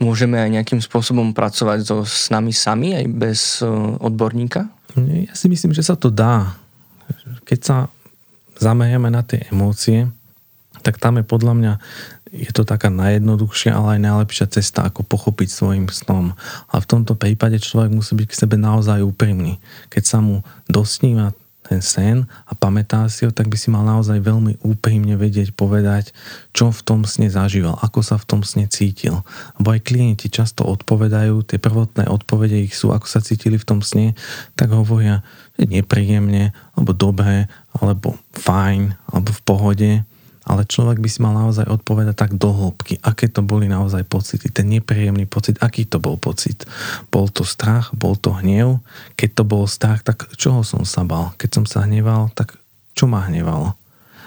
Môžeme 0.02 0.42
aj 0.42 0.50
nejakým 0.50 0.82
spôsobom 0.82 1.32
pracovať 1.38 1.86
so 1.86 2.02
s 2.02 2.34
nami 2.34 2.50
sami, 2.50 2.98
aj 2.98 3.06
bez 3.14 3.40
e, 3.62 3.70
odborníka? 4.02 4.66
Ja 4.98 5.34
si 5.38 5.46
myslím, 5.48 5.78
že 5.78 5.86
sa 5.86 5.94
to 5.94 6.10
dá. 6.10 6.58
Keď 7.46 7.60
sa 7.62 7.78
zameriame 8.58 9.14
na 9.14 9.22
tie 9.22 9.46
emócie, 9.54 10.10
tak 10.82 10.98
tam 10.98 11.22
je 11.22 11.26
podľa 11.26 11.54
mňa 11.54 11.74
je 12.32 12.52
to 12.56 12.64
taká 12.64 12.88
najjednoduchšia, 12.88 13.76
ale 13.76 14.00
aj 14.00 14.08
najlepšia 14.08 14.48
cesta, 14.48 14.88
ako 14.88 15.04
pochopiť 15.04 15.52
svojim 15.52 15.86
snom. 15.92 16.32
A 16.72 16.76
v 16.80 16.88
tomto 16.88 17.20
prípade 17.20 17.60
človek 17.60 17.92
musí 17.92 18.16
byť 18.16 18.28
k 18.32 18.40
sebe 18.48 18.56
naozaj 18.56 19.04
úprimný. 19.04 19.60
Keď 19.92 20.04
sa 20.08 20.24
mu 20.24 20.40
dosníva 20.72 21.36
ten 21.72 21.80
sen 21.80 22.28
a 22.44 22.52
pamätá 22.52 23.08
si 23.08 23.24
ho, 23.24 23.32
tak 23.32 23.48
by 23.48 23.56
si 23.56 23.72
mal 23.72 23.88
naozaj 23.88 24.20
veľmi 24.20 24.60
úprimne 24.60 25.16
vedieť 25.16 25.56
povedať, 25.56 26.12
čo 26.52 26.76
v 26.76 26.84
tom 26.84 27.08
sne 27.08 27.32
zažíval, 27.32 27.80
ako 27.80 28.04
sa 28.04 28.20
v 28.20 28.28
tom 28.28 28.42
sne 28.44 28.68
cítil. 28.68 29.24
Lebo 29.56 29.72
aj 29.72 29.88
klienti 29.88 30.28
často 30.28 30.68
odpovedajú, 30.68 31.48
tie 31.48 31.64
prvotné 31.64 32.12
odpovede 32.12 32.60
ich 32.60 32.76
sú, 32.76 32.92
ako 32.92 33.08
sa 33.08 33.24
cítili 33.24 33.56
v 33.56 33.64
tom 33.64 33.80
sne, 33.80 34.20
tak 34.60 34.76
hovoria 34.76 35.24
nepríjemne, 35.56 36.52
alebo 36.76 36.92
dobre, 36.92 37.48
alebo 37.72 38.20
fajn, 38.36 38.92
alebo 39.08 39.30
v 39.32 39.42
pohode 39.48 39.92
ale 40.42 40.66
človek 40.66 40.98
by 40.98 41.10
si 41.10 41.22
mal 41.22 41.38
naozaj 41.38 41.70
odpovedať 41.70 42.16
tak 42.18 42.32
do 42.34 42.50
hĺbky, 42.50 42.98
aké 43.06 43.30
to 43.30 43.46
boli 43.46 43.70
naozaj 43.70 44.02
pocity, 44.10 44.50
ten 44.50 44.68
nepríjemný 44.74 45.30
pocit, 45.30 45.62
aký 45.62 45.86
to 45.86 46.02
bol 46.02 46.18
pocit. 46.18 46.66
Bol 47.14 47.30
to 47.30 47.46
strach, 47.46 47.94
bol 47.94 48.18
to 48.18 48.34
hnev, 48.34 48.82
keď 49.14 49.30
to 49.38 49.44
bol 49.46 49.70
strach, 49.70 50.02
tak 50.02 50.26
čoho 50.34 50.66
som 50.66 50.82
sa 50.82 51.06
bal? 51.06 51.38
Keď 51.38 51.50
som 51.62 51.66
sa 51.70 51.86
hneval, 51.86 52.34
tak 52.34 52.58
čo 52.98 53.06
ma 53.06 53.30
hnevalo? 53.30 53.78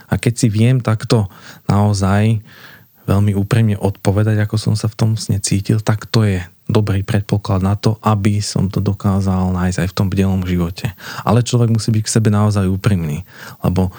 A 0.06 0.14
keď 0.14 0.34
si 0.38 0.48
viem 0.52 0.78
takto 0.78 1.26
naozaj 1.66 2.38
veľmi 3.04 3.34
úprimne 3.36 3.76
odpovedať, 3.76 4.46
ako 4.46 4.56
som 4.56 4.74
sa 4.78 4.86
v 4.86 4.96
tom 4.96 5.10
sne 5.18 5.42
cítil, 5.42 5.82
tak 5.82 6.08
to 6.08 6.24
je 6.24 6.40
dobrý 6.64 7.04
predpoklad 7.04 7.60
na 7.60 7.76
to, 7.76 8.00
aby 8.00 8.40
som 8.40 8.72
to 8.72 8.80
dokázal 8.80 9.52
nájsť 9.52 9.84
aj 9.84 9.88
v 9.92 9.96
tom 9.96 10.08
bdelom 10.08 10.48
živote. 10.48 10.96
Ale 11.20 11.44
človek 11.44 11.68
musí 11.68 11.92
byť 11.92 12.02
k 12.08 12.14
sebe 12.16 12.32
naozaj 12.32 12.64
úprimný, 12.64 13.28
lebo 13.60 13.92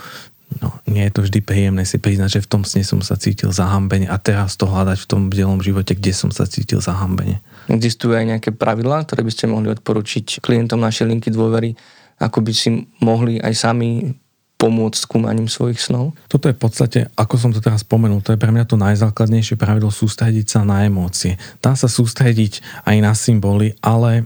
No, 0.62 0.72
nie 0.88 1.04
je 1.10 1.12
to 1.12 1.22
vždy 1.26 1.40
príjemné 1.44 1.84
si 1.84 1.98
priznať, 2.00 2.40
že 2.40 2.44
v 2.46 2.52
tom 2.52 2.62
sne 2.64 2.86
som 2.86 3.02
sa 3.04 3.20
cítil 3.20 3.52
zahambene 3.52 4.08
a 4.08 4.16
teraz 4.22 4.56
to 4.56 4.70
hľadať 4.70 5.04
v 5.04 5.10
tom 5.10 5.22
bdelom 5.28 5.60
živote, 5.60 5.98
kde 5.98 6.14
som 6.16 6.30
sa 6.32 6.48
cítil 6.48 6.80
zahambene. 6.80 7.44
Existujú 7.68 8.16
aj 8.16 8.26
nejaké 8.38 8.50
pravidlá, 8.56 9.04
ktoré 9.04 9.26
by 9.26 9.32
ste 9.34 9.52
mohli 9.52 9.74
odporučiť 9.74 10.40
klientom 10.40 10.80
našej 10.80 11.12
linky 11.12 11.30
dôvery, 11.34 11.76
ako 12.22 12.40
by 12.46 12.54
si 12.56 12.88
mohli 13.04 13.42
aj 13.44 13.54
sami 13.58 14.16
pomôcť 14.56 15.04
skúmaním 15.04 15.52
svojich 15.52 15.84
snov? 15.84 16.16
Toto 16.32 16.48
je 16.48 16.56
v 16.56 16.62
podstate, 16.62 17.00
ako 17.20 17.36
som 17.36 17.52
to 17.52 17.60
teraz 17.60 17.84
spomenul, 17.84 18.24
to 18.24 18.32
je 18.32 18.40
pre 18.40 18.50
mňa 18.56 18.66
to 18.66 18.80
najzákladnejšie 18.80 19.60
pravidlo 19.60 19.92
sústrediť 19.92 20.48
sa 20.48 20.62
na 20.64 20.88
emócie. 20.88 21.36
Dá 21.60 21.76
sa 21.76 21.92
sústrediť 21.92 22.64
aj 22.88 22.98
na 23.04 23.12
symboly, 23.12 23.76
ale 23.84 24.24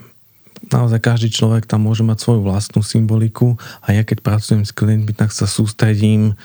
naozaj 0.73 0.99
každý 1.01 1.29
človek 1.34 1.65
tam 1.65 1.86
môže 1.86 2.05
mať 2.05 2.17
svoju 2.21 2.41
vlastnú 2.45 2.82
symboliku 2.86 3.58
a 3.82 3.93
ja 3.93 4.05
keď 4.05 4.21
pracujem 4.21 4.63
s 4.63 4.73
klientmi, 4.73 5.13
tak 5.13 5.34
sa 5.34 5.49
sústredím 5.49 6.38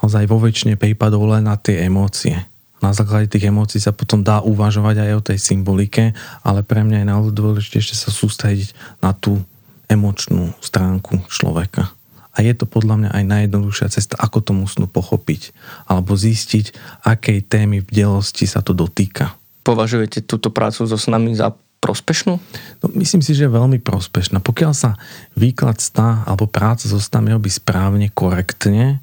naozaj 0.00 0.24
vo 0.30 0.38
väčšine 0.38 0.78
prípadov 0.78 1.26
len 1.28 1.46
na 1.46 1.58
tie 1.58 1.84
emócie. 1.84 2.38
Na 2.78 2.94
základe 2.94 3.26
tých 3.26 3.50
emócií 3.50 3.82
sa 3.82 3.90
potom 3.90 4.22
dá 4.22 4.38
uvažovať 4.38 4.96
aj 5.02 5.10
o 5.18 5.24
tej 5.24 5.38
symbolike, 5.42 6.14
ale 6.46 6.62
pre 6.62 6.86
mňa 6.86 7.02
je 7.02 7.10
najdôležitejšie 7.10 7.96
sa 7.98 8.14
sústrediť 8.14 9.02
na 9.02 9.10
tú 9.10 9.42
emočnú 9.90 10.54
stránku 10.62 11.26
človeka. 11.26 11.90
A 12.38 12.46
je 12.46 12.54
to 12.54 12.70
podľa 12.70 12.94
mňa 13.02 13.10
aj 13.18 13.24
najjednoduchšia 13.26 13.88
cesta, 13.90 14.14
ako 14.14 14.38
to 14.38 14.52
musnú 14.54 14.86
pochopiť. 14.86 15.50
Alebo 15.90 16.14
zistiť, 16.14 16.70
akej 17.02 17.42
témy 17.50 17.82
v 17.82 17.90
delosti 17.90 18.46
sa 18.46 18.62
to 18.62 18.70
dotýka. 18.70 19.34
Považujete 19.66 20.22
túto 20.22 20.54
prácu 20.54 20.86
so 20.86 20.94
snami 20.94 21.34
za 21.34 21.50
prospešnú? 21.78 22.38
No, 22.82 22.86
myslím 22.98 23.22
si, 23.22 23.32
že 23.34 23.46
je 23.46 23.56
veľmi 23.56 23.78
prospešná. 23.80 24.42
Pokiaľ 24.42 24.72
sa 24.74 24.98
výklad 25.38 25.78
stá 25.78 26.26
alebo 26.26 26.50
práca 26.50 26.90
so 26.90 26.98
snami 26.98 27.34
robí 27.34 27.48
správne, 27.48 28.10
korektne 28.10 28.98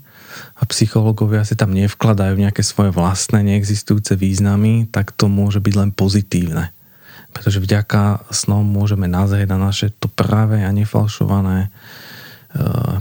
a 0.60 0.64
psychológovia 0.68 1.48
si 1.48 1.56
tam 1.56 1.72
nevkladajú 1.72 2.36
nejaké 2.36 2.62
svoje 2.62 2.92
vlastné 2.92 3.44
neexistujúce 3.44 4.20
významy, 4.20 4.92
tak 4.92 5.16
to 5.16 5.32
môže 5.32 5.64
byť 5.64 5.74
len 5.80 5.90
pozitívne. 5.96 6.76
Pretože 7.32 7.64
vďaka 7.64 8.32
snom 8.32 8.64
môžeme 8.64 9.08
nazrieť 9.08 9.52
na 9.56 9.60
naše 9.60 9.92
to 9.96 10.08
práve 10.12 10.60
a 10.64 10.72
nefalšované 10.72 11.68
e, 11.68 11.70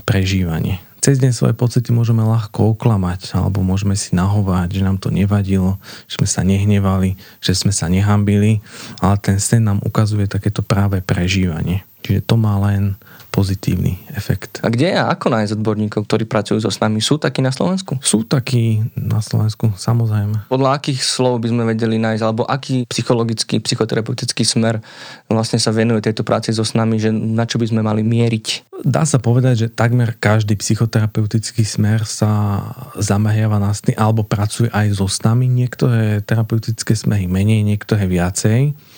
prežívanie 0.03 0.83
cez 1.05 1.21
deň 1.21 1.37
svoje 1.37 1.53
pocity 1.53 1.93
môžeme 1.93 2.25
ľahko 2.25 2.73
oklamať 2.73 3.37
alebo 3.37 3.61
môžeme 3.61 3.93
si 3.93 4.17
nahovať, 4.17 4.81
že 4.81 4.87
nám 4.89 4.97
to 4.97 5.13
nevadilo, 5.13 5.77
že 6.09 6.17
sme 6.17 6.25
sa 6.25 6.41
nehnevali, 6.41 7.21
že 7.45 7.53
sme 7.53 7.77
sa 7.77 7.93
nehambili, 7.93 8.65
ale 9.05 9.21
ten 9.21 9.37
sen 9.37 9.69
nám 9.69 9.85
ukazuje 9.85 10.25
takéto 10.25 10.65
práve 10.65 11.05
prežívanie. 11.05 11.85
Čiže 12.01 12.25
to 12.25 12.41
má 12.41 12.57
len 12.57 12.97
pozitívny 13.35 13.99
efekt. 14.15 14.63
A 14.63 14.71
kde 14.71 14.95
a 14.95 15.11
ako 15.11 15.27
nájsť 15.35 15.59
odborníkov, 15.59 16.07
ktorí 16.07 16.23
pracujú 16.31 16.63
so 16.63 16.71
s 16.71 16.79
nami? 16.79 17.03
Sú 17.03 17.19
takí 17.19 17.43
na 17.43 17.51
Slovensku? 17.51 17.99
Sú 17.99 18.23
takí 18.23 18.87
na 18.95 19.19
Slovensku, 19.19 19.75
samozrejme. 19.75 20.47
Podľa 20.47 20.79
akých 20.79 21.03
slov 21.03 21.43
by 21.43 21.51
sme 21.51 21.63
vedeli 21.67 21.99
nájsť, 21.99 22.23
alebo 22.23 22.47
aký 22.47 22.87
psychologický, 22.87 23.59
psychoterapeutický 23.59 24.47
smer 24.47 24.79
vlastne 25.27 25.59
sa 25.59 25.75
venuje 25.75 26.07
tejto 26.07 26.23
práci 26.23 26.55
so 26.55 26.63
s 26.63 26.79
nami, 26.79 27.03
že 27.03 27.11
na 27.11 27.43
čo 27.43 27.59
by 27.59 27.67
sme 27.67 27.83
mali 27.83 28.07
mieriť? 28.07 28.71
Dá 28.87 29.03
sa 29.03 29.19
povedať, 29.19 29.67
že 29.67 29.73
takmer 29.75 30.15
každý 30.15 30.55
psychoterapeutický 30.55 31.67
smer 31.67 32.07
sa 32.07 32.63
zameriava 32.95 33.59
na 33.59 33.75
sny 33.75 33.99
alebo 33.99 34.23
pracuje 34.23 34.71
aj 34.71 34.95
so 34.95 35.11
snami. 35.11 35.51
Niektoré 35.51 36.23
terapeutické 36.23 36.95
smery 36.95 37.27
menej, 37.27 37.67
niektoré 37.67 38.07
viacej 38.07 38.94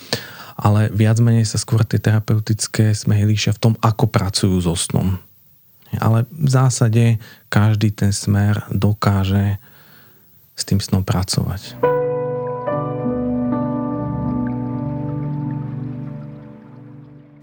ale 0.56 0.88
viac 0.88 1.20
menej 1.20 1.44
sa 1.44 1.60
skôr 1.60 1.84
tie 1.84 2.00
terapeutické 2.00 2.96
smehy 2.96 3.28
líšia 3.28 3.52
v 3.52 3.60
tom, 3.60 3.74
ako 3.84 4.08
pracujú 4.08 4.56
so 4.64 4.72
snom. 4.72 5.20
Ale 6.00 6.24
v 6.32 6.48
zásade 6.50 7.20
každý 7.52 7.92
ten 7.92 8.10
smer 8.10 8.64
dokáže 8.72 9.60
s 10.56 10.62
tým 10.64 10.80
snom 10.80 11.04
pracovať. 11.04 11.76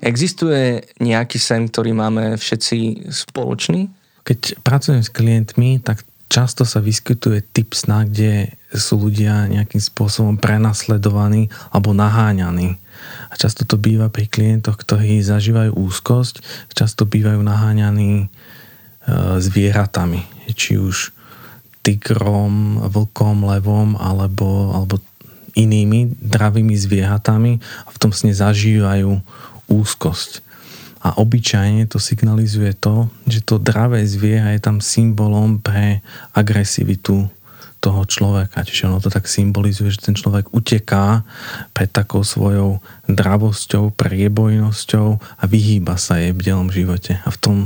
Existuje 0.04 0.84
nejaký 1.00 1.40
sen, 1.40 1.72
ktorý 1.72 1.96
máme 1.96 2.36
všetci 2.36 3.08
spoločný? 3.08 3.88
Keď 4.28 4.60
pracujem 4.60 5.00
s 5.00 5.08
klientmi, 5.08 5.80
tak 5.80 6.04
často 6.28 6.68
sa 6.68 6.84
vyskytuje 6.84 7.40
typ 7.56 7.72
sna, 7.72 8.04
kde 8.04 8.52
sú 8.76 9.00
ľudia 9.00 9.48
nejakým 9.48 9.80
spôsobom 9.80 10.36
prenasledovaní 10.36 11.48
alebo 11.72 11.96
naháňaní. 11.96 12.83
A 13.30 13.34
často 13.36 13.66
to 13.66 13.80
býva 13.80 14.08
pri 14.10 14.30
klientoch, 14.30 14.78
ktorí 14.78 15.20
zažívajú 15.24 15.74
úzkosť, 15.74 16.44
často 16.74 17.10
bývajú 17.10 17.42
naháňaní 17.42 18.14
e, 18.24 18.28
zvieratami, 19.42 20.22
či 20.54 20.78
už 20.78 21.12
tygrom, 21.84 22.80
vlkom, 22.88 23.44
levom 23.44 24.00
alebo, 24.00 24.72
alebo 24.72 25.04
inými 25.54 26.16
dravými 26.18 26.74
zvieratami 26.74 27.60
a 27.86 27.90
v 27.92 27.98
tom 28.00 28.16
sne 28.16 28.34
zažívajú 28.34 29.20
úzkosť. 29.70 30.42
A 31.04 31.20
obyčajne 31.20 31.84
to 31.92 32.00
signalizuje 32.00 32.72
to, 32.80 33.12
že 33.28 33.44
to 33.44 33.60
dravé 33.60 34.08
zviera 34.08 34.56
je 34.56 34.64
tam 34.64 34.80
symbolom 34.80 35.60
pre 35.60 36.00
agresivitu 36.32 37.28
toho 37.84 38.08
človeka. 38.08 38.64
Čiže 38.64 38.88
ono 38.88 39.04
to 39.04 39.12
tak 39.12 39.28
symbolizuje, 39.28 39.92
že 39.92 40.08
ten 40.08 40.16
človek 40.16 40.56
uteká 40.56 41.28
pred 41.76 41.92
takou 41.92 42.24
svojou 42.24 42.80
dravosťou, 43.12 43.92
priebojnosťou 43.92 45.08
a 45.20 45.44
vyhýba 45.44 46.00
sa 46.00 46.16
jej 46.24 46.32
v 46.32 46.40
delom 46.40 46.72
živote. 46.72 47.20
A 47.20 47.28
v 47.28 47.38
tom 47.44 47.58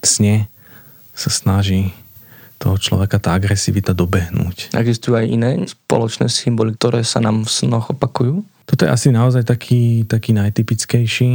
sne 0.00 0.48
sa 1.12 1.28
snaží 1.28 1.92
toho 2.56 2.80
človeka 2.80 3.20
tá 3.20 3.36
agresivita 3.36 3.92
dobehnúť. 3.92 4.72
Existujú 4.72 5.20
aj 5.20 5.26
iné 5.28 5.50
spoločné 5.68 6.32
symboly, 6.32 6.72
ktoré 6.76 7.04
sa 7.04 7.20
nám 7.20 7.44
v 7.44 7.52
snoch 7.52 7.92
opakujú? 7.92 8.40
Toto 8.64 8.84
je 8.84 8.92
asi 8.92 9.08
naozaj 9.12 9.44
taký, 9.44 10.08
taký 10.08 10.32
najtypickejší. 10.36 11.30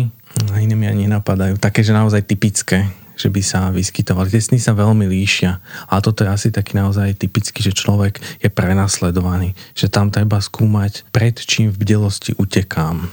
Iné 0.58 0.76
mi 0.78 0.90
ani 0.90 1.06
napadajú. 1.06 1.62
Také, 1.62 1.86
že 1.86 1.94
naozaj 1.94 2.26
typické 2.26 2.90
že 3.16 3.32
by 3.32 3.42
sa 3.42 3.72
vyskytovali. 3.72 4.32
Tie 4.32 4.44
sny 4.44 4.60
sa 4.60 4.76
veľmi 4.76 5.08
líšia. 5.08 5.60
A 5.88 6.04
toto 6.04 6.24
je 6.24 6.30
asi 6.30 6.48
taký 6.52 6.76
naozaj 6.76 7.16
typický, 7.16 7.64
že 7.64 7.76
človek 7.76 8.20
je 8.44 8.52
prenasledovaný. 8.52 9.56
Že 9.74 9.88
tam 9.92 10.08
treba 10.12 10.40
skúmať, 10.40 11.08
pred 11.16 11.36
čím 11.36 11.72
v 11.72 11.80
bdelosti 11.82 12.36
utekám. 12.36 13.08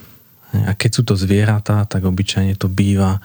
A 0.53 0.77
keď 0.77 0.91
sú 0.93 1.03
to 1.07 1.15
zvieratá, 1.17 1.89
tak 1.89 2.05
obyčajne 2.05 2.59
to 2.61 2.69
býva 2.69 3.25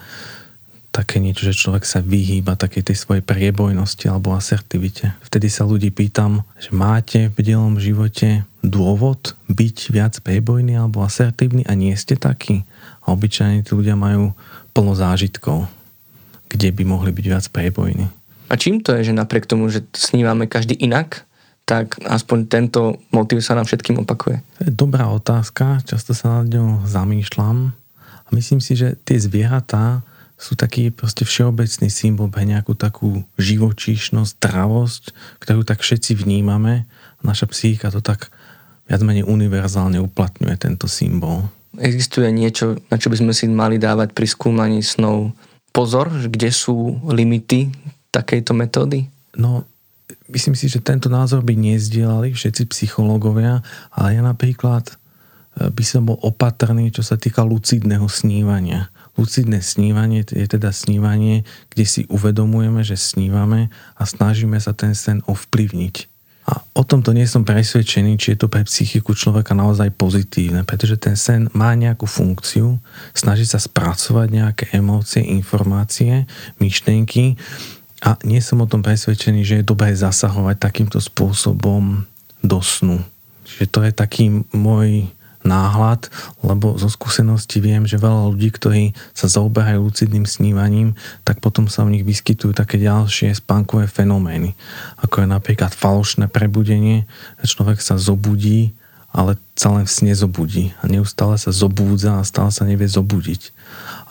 také 0.88 1.22
niečo, 1.22 1.46
že 1.46 1.54
človek 1.54 1.86
sa 1.86 2.02
vyhýba 2.02 2.58
takej 2.58 2.90
tej 2.90 2.96
svojej 2.98 3.22
priebojnosti 3.22 4.08
alebo 4.10 4.34
asertivite. 4.34 5.14
Vtedy 5.22 5.46
sa 5.46 5.62
ľudí 5.68 5.94
pýtam, 5.94 6.42
že 6.58 6.74
máte 6.74 7.30
v 7.30 7.36
bdelom 7.38 7.78
živote 7.78 8.42
dôvod 8.66 9.38
byť 9.46 9.76
viac 9.94 10.18
priebojný 10.18 10.74
alebo 10.74 11.06
asertívny 11.06 11.62
a 11.70 11.78
nie 11.78 11.94
ste 11.94 12.18
takí. 12.18 12.66
A 13.06 13.14
obyčajne 13.14 13.62
tí 13.62 13.70
ľudia 13.78 13.94
majú 13.94 14.34
plno 14.74 14.92
zážitkov, 14.98 15.70
kde 16.48 16.72
by 16.72 16.82
mohli 16.84 17.10
byť 17.12 17.24
viac 17.28 17.44
priebojní. 17.52 18.08
A 18.48 18.56
čím 18.56 18.80
to 18.80 18.96
je, 18.96 19.12
že 19.12 19.16
napriek 19.16 19.44
tomu, 19.44 19.68
že 19.68 19.84
snívame 19.92 20.48
každý 20.48 20.72
inak, 20.80 21.28
tak 21.68 22.00
aspoň 22.00 22.38
tento 22.48 22.96
motív 23.12 23.44
sa 23.44 23.52
nám 23.52 23.68
všetkým 23.68 24.00
opakuje? 24.00 24.40
To 24.56 24.62
je 24.64 24.72
dobrá 24.72 25.12
otázka, 25.12 25.84
často 25.84 26.16
sa 26.16 26.40
nad 26.40 26.48
ňou 26.48 26.88
zamýšľam 26.88 27.76
a 28.00 28.28
myslím 28.32 28.64
si, 28.64 28.72
že 28.72 28.96
tie 29.04 29.20
zvieratá 29.20 30.00
sú 30.38 30.56
taký 30.56 30.88
proste 30.94 31.28
všeobecný 31.28 31.92
symbol 31.92 32.32
pre 32.32 32.46
nejakú 32.48 32.72
takú 32.72 33.26
živočíšnosť, 33.36 34.38
zdravosť, 34.38 35.02
ktorú 35.42 35.66
tak 35.66 35.82
všetci 35.82 36.14
vnímame. 36.16 36.86
Naša 37.20 37.50
psychika 37.50 37.90
to 37.90 38.00
tak 38.00 38.30
viac 38.86 39.02
menej 39.02 39.26
univerzálne 39.26 39.98
uplatňuje 39.98 40.54
tento 40.56 40.86
symbol. 40.86 41.50
Existuje 41.76 42.30
niečo, 42.32 42.80
na 42.88 42.96
čo 42.96 43.12
by 43.12 43.20
sme 43.20 43.32
si 43.36 43.44
mali 43.50 43.76
dávať 43.76 44.14
pri 44.14 44.24
skúmaní 44.24 44.80
snov 44.80 45.36
pozor, 45.78 46.10
kde 46.10 46.50
sú 46.50 46.98
limity 47.06 47.70
takejto 48.10 48.50
metódy? 48.50 49.06
No, 49.38 49.62
myslím 50.26 50.58
si, 50.58 50.66
že 50.66 50.82
tento 50.82 51.06
názor 51.06 51.46
by 51.46 51.54
nezdielali 51.54 52.34
všetci 52.34 52.66
psychológovia, 52.74 53.62
ale 53.94 54.18
ja 54.18 54.22
napríklad 54.26 54.90
eh, 54.90 55.70
by 55.70 55.84
som 55.86 56.10
bol 56.10 56.18
opatrný, 56.18 56.90
čo 56.90 57.06
sa 57.06 57.14
týka 57.14 57.46
lucidného 57.46 58.10
snívania. 58.10 58.90
Lucidné 59.14 59.62
snívanie 59.62 60.26
je 60.26 60.46
teda 60.50 60.74
snívanie, 60.74 61.46
kde 61.70 61.84
si 61.86 62.02
uvedomujeme, 62.10 62.82
že 62.82 62.98
snívame 62.98 63.70
a 63.94 64.02
snažíme 64.02 64.58
sa 64.58 64.74
ten 64.74 64.98
sen 64.98 65.22
ovplyvniť. 65.30 66.17
A 66.48 66.64
o 66.72 66.80
tomto 66.80 67.12
nie 67.12 67.28
som 67.28 67.44
presvedčený, 67.44 68.16
či 68.16 68.32
je 68.32 68.40
to 68.40 68.48
pre 68.48 68.64
psychiku 68.64 69.12
človeka 69.12 69.52
naozaj 69.52 69.92
pozitívne, 69.92 70.64
pretože 70.64 70.96
ten 70.96 71.12
sen 71.12 71.52
má 71.52 71.76
nejakú 71.76 72.08
funkciu, 72.08 72.80
snaží 73.12 73.44
sa 73.44 73.60
spracovať 73.60 74.28
nejaké 74.32 74.64
emócie, 74.72 75.20
informácie, 75.20 76.24
myšlienky 76.56 77.36
a 78.00 78.16
nie 78.24 78.40
som 78.40 78.64
o 78.64 78.70
tom 78.70 78.80
presvedčený, 78.80 79.44
že 79.44 79.54
je 79.60 79.68
dobré 79.68 79.92
zasahovať 79.92 80.56
takýmto 80.56 81.04
spôsobom 81.04 82.08
do 82.40 82.58
snu. 82.64 83.04
Čiže 83.44 83.66
to 83.68 83.80
je 83.84 83.92
taký 83.92 84.24
môj 84.56 85.04
náhľad, 85.46 86.10
lebo 86.42 86.74
zo 86.78 86.90
skúsenosti 86.90 87.62
viem, 87.62 87.86
že 87.86 88.00
veľa 88.00 88.34
ľudí, 88.34 88.50
ktorí 88.50 88.96
sa 89.14 89.30
zaoberajú 89.30 89.86
lucidným 89.86 90.26
snívaním, 90.26 90.98
tak 91.22 91.38
potom 91.38 91.70
sa 91.70 91.86
v 91.86 91.98
nich 91.98 92.04
vyskytujú 92.04 92.54
také 92.54 92.78
ďalšie 92.82 93.34
spánkové 93.38 93.86
fenomény, 93.86 94.58
ako 95.02 95.22
je 95.22 95.28
napríklad 95.30 95.70
falošné 95.70 96.26
prebudenie, 96.26 97.06
človek 97.46 97.78
sa 97.78 97.94
zobudí, 98.00 98.74
ale 99.08 99.40
sa 99.56 99.72
len 99.72 99.88
v 99.88 99.94
sne 99.94 100.12
zobudí 100.12 100.76
a 100.84 100.86
neustále 100.86 101.40
sa 101.40 101.48
zobúdza 101.48 102.20
a 102.20 102.28
stále 102.28 102.52
sa 102.52 102.68
nevie 102.68 102.84
zobudiť. 102.84 103.56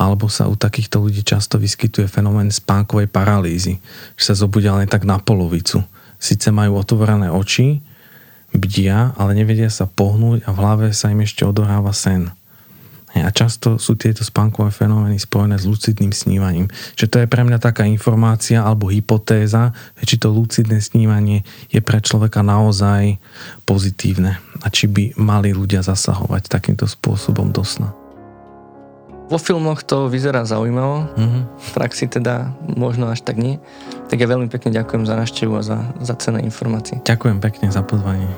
Alebo 0.02 0.26
sa 0.26 0.50
u 0.50 0.58
takýchto 0.58 0.98
ľudí 1.06 1.22
často 1.22 1.62
vyskytuje 1.62 2.10
fenomén 2.10 2.50
spánkovej 2.50 3.06
paralýzy, 3.08 3.78
že 4.18 4.34
sa 4.34 4.36
zobudia 4.36 4.74
len 4.74 4.90
tak 4.90 5.06
na 5.06 5.22
polovicu. 5.22 5.86
Sice 6.18 6.50
majú 6.50 6.82
otvorené 6.82 7.30
oči, 7.30 7.78
bdia, 8.56 9.14
ale 9.20 9.36
nevedia 9.36 9.72
sa 9.72 9.88
pohnúť 9.88 10.48
a 10.48 10.50
v 10.54 10.60
hlave 10.62 10.86
sa 10.96 11.12
im 11.12 11.24
ešte 11.24 11.44
odohráva 11.44 11.92
sen. 11.92 12.32
A 13.18 13.34
často 13.34 13.82
sú 13.82 13.98
tieto 13.98 14.22
spánkové 14.22 14.70
fenomény 14.70 15.18
spojené 15.18 15.58
s 15.58 15.66
lucidným 15.66 16.14
snívaním. 16.14 16.70
Že 16.94 17.06
to 17.10 17.18
je 17.24 17.32
pre 17.32 17.42
mňa 17.42 17.58
taká 17.58 17.88
informácia 17.90 18.62
alebo 18.62 18.94
hypotéza, 18.94 19.74
či 20.06 20.22
to 20.22 20.30
lucidné 20.30 20.78
snívanie 20.78 21.42
je 21.74 21.82
pre 21.82 21.98
človeka 21.98 22.46
naozaj 22.46 23.18
pozitívne 23.66 24.38
a 24.62 24.68
či 24.70 24.86
by 24.86 25.18
mali 25.18 25.50
ľudia 25.50 25.82
zasahovať 25.82 26.46
takýmto 26.46 26.86
spôsobom 26.86 27.50
do 27.50 27.66
sna. 27.66 28.07
Vo 29.28 29.36
filmoch 29.36 29.84
to 29.84 30.08
vyzerá 30.08 30.48
zaujímavo, 30.48 31.04
mm-hmm. 31.12 31.44
v 31.60 31.70
praxi 31.76 32.08
teda 32.08 32.48
možno 32.64 33.12
až 33.12 33.28
tak 33.28 33.36
nie. 33.36 33.60
Tak 34.08 34.24
ja 34.24 34.28
veľmi 34.28 34.48
pekne 34.48 34.72
ďakujem 34.72 35.04
za 35.04 35.20
návštevu 35.20 35.52
a 35.52 35.64
za, 35.68 35.84
za 36.00 36.16
cené 36.16 36.48
informácie. 36.48 37.04
Ďakujem 37.04 37.44
pekne 37.44 37.68
za 37.68 37.84
pozvanie. 37.84 38.32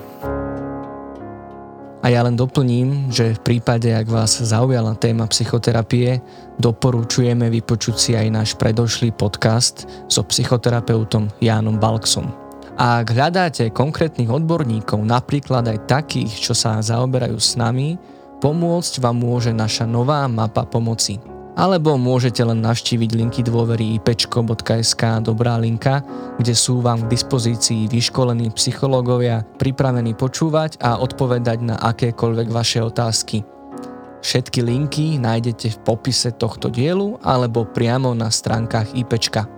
A 2.02 2.10
ja 2.10 2.25
len 2.25 2.34
doplním, 2.34 3.13
že 3.13 3.38
v 3.38 3.41
prípade, 3.43 3.91
ak 3.93 4.10
vás 4.10 4.41
zaujala 4.41 4.97
téma 4.97 5.30
psychoterapie, 5.30 6.25
doporučujeme 6.58 7.54
vypočuť 7.54 7.95
si 7.99 8.12
aj 8.17 8.28
náš 8.34 8.49
predošlý 8.58 9.13
podcast 9.13 9.86
so 10.10 10.25
psychoterapeutom 10.25 11.30
Jánom 11.38 11.78
Balksom. 11.78 12.34
A 12.80 13.06
ak 13.06 13.13
hľadáte 13.13 13.69
konkrétnych 13.69 14.32
odborníkov, 14.32 15.06
napríklad 15.06 15.69
aj 15.69 15.86
takých, 15.86 16.49
čo 16.49 16.58
sa 16.58 16.82
zaoberajú 16.82 17.38
s 17.38 17.60
nami, 17.60 17.99
Pomôcť 18.39 19.04
vám 19.04 19.19
môže 19.19 19.52
naša 19.52 19.84
nová 19.84 20.23
mapa 20.32 20.63
pomoci. 20.63 21.19
Alebo 21.60 21.99
môžete 21.99 22.39
len 22.39 22.63
navštíviť 22.63 23.12
linky 23.12 23.43
dôvery 23.43 23.99
ipečko.sk 23.99 25.04
Dobrá 25.19 25.60
linka, 25.60 25.99
kde 26.39 26.56
sú 26.56 26.80
vám 26.80 27.04
k 27.04 27.19
dispozícii 27.19 27.91
vyškolení 27.91 28.47
psychológovia 28.56 29.43
pripravení 29.60 30.15
počúvať 30.15 30.80
a 30.80 31.04
odpovedať 31.04 31.60
na 31.67 31.75
akékoľvek 31.84 32.47
vaše 32.47 32.80
otázky. 32.80 33.43
Všetky 34.23 34.63
linky 34.63 35.19
nájdete 35.19 35.75
v 35.75 35.82
popise 35.84 36.32
tohto 36.32 36.71
dielu 36.71 37.19
alebo 37.19 37.67
priamo 37.67 38.15
na 38.15 38.32
stránkach 38.32 38.95
IPčka. 38.95 39.52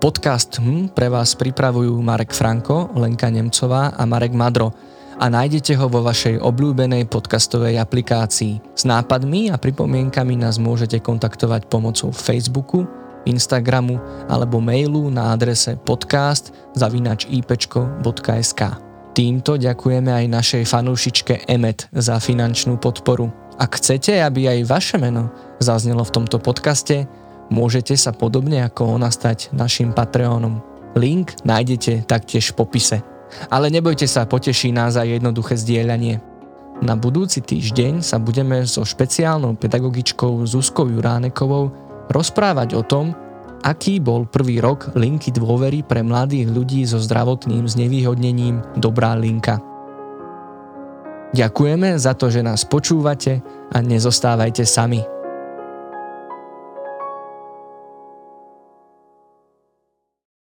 Podcast 0.00 0.56
hm 0.56 0.88
pre 0.96 1.12
vás 1.12 1.36
pripravujú 1.36 1.92
Marek 2.00 2.32
Franko, 2.32 2.96
Lenka 2.96 3.28
Nemcová 3.28 3.92
a 3.92 4.08
Marek 4.08 4.32
Madro– 4.32 4.72
a 5.16 5.32
nájdete 5.32 5.72
ho 5.80 5.88
vo 5.88 6.04
vašej 6.04 6.44
obľúbenej 6.44 7.08
podcastovej 7.08 7.80
aplikácii. 7.80 8.60
S 8.76 8.84
nápadmi 8.84 9.48
a 9.48 9.56
pripomienkami 9.56 10.36
nás 10.36 10.60
môžete 10.60 11.00
kontaktovať 11.00 11.72
pomocou 11.72 12.12
Facebooku, 12.12 12.84
Instagramu 13.24 13.98
alebo 14.28 14.60
mailu 14.60 15.08
na 15.08 15.32
adrese 15.32 15.80
podcast 15.80 16.52
zavinačipečko.sk. 16.76 18.62
Týmto 19.16 19.56
ďakujeme 19.56 20.12
aj 20.12 20.26
našej 20.28 20.62
fanúšičke 20.68 21.48
Emet 21.48 21.88
za 21.96 22.20
finančnú 22.20 22.76
podporu. 22.76 23.32
Ak 23.56 23.80
chcete, 23.80 24.20
aby 24.20 24.52
aj 24.52 24.68
vaše 24.68 24.96
meno 25.00 25.32
zaznelo 25.56 26.04
v 26.04 26.12
tomto 26.12 26.36
podcaste, 26.36 27.08
môžete 27.48 27.96
sa 27.96 28.12
podobne 28.12 28.60
ako 28.68 29.00
ona 29.00 29.08
stať 29.08 29.48
našim 29.56 29.96
Patreonom. 29.96 30.60
Link 30.92 31.40
nájdete 31.48 32.04
taktiež 32.04 32.52
v 32.52 32.56
popise. 32.60 33.15
Ale 33.50 33.70
nebojte 33.70 34.06
sa, 34.06 34.28
poteší 34.28 34.70
nás 34.70 34.94
aj 34.94 35.20
jednoduché 35.20 35.58
zdieľanie. 35.58 36.22
Na 36.84 36.92
budúci 36.92 37.40
týždeň 37.40 38.04
sa 38.04 38.20
budeme 38.20 38.60
so 38.68 38.84
špeciálnou 38.84 39.56
pedagogičkou 39.56 40.44
Zuzkou 40.44 40.84
Juránekovou 40.92 41.72
rozprávať 42.12 42.76
o 42.76 42.82
tom, 42.84 43.16
aký 43.64 43.98
bol 43.98 44.28
prvý 44.28 44.60
rok 44.60 44.92
linky 44.92 45.32
dôvery 45.32 45.80
pre 45.80 46.04
mladých 46.04 46.52
ľudí 46.52 46.84
so 46.84 47.00
zdravotným 47.00 47.64
znevýhodnením 47.64 48.60
Dobrá 48.76 49.16
linka. 49.16 49.58
Ďakujeme 51.32 51.98
za 51.98 52.14
to, 52.14 52.30
že 52.30 52.44
nás 52.44 52.62
počúvate 52.68 53.42
a 53.72 53.76
nezostávajte 53.82 54.62
sami. 54.62 55.15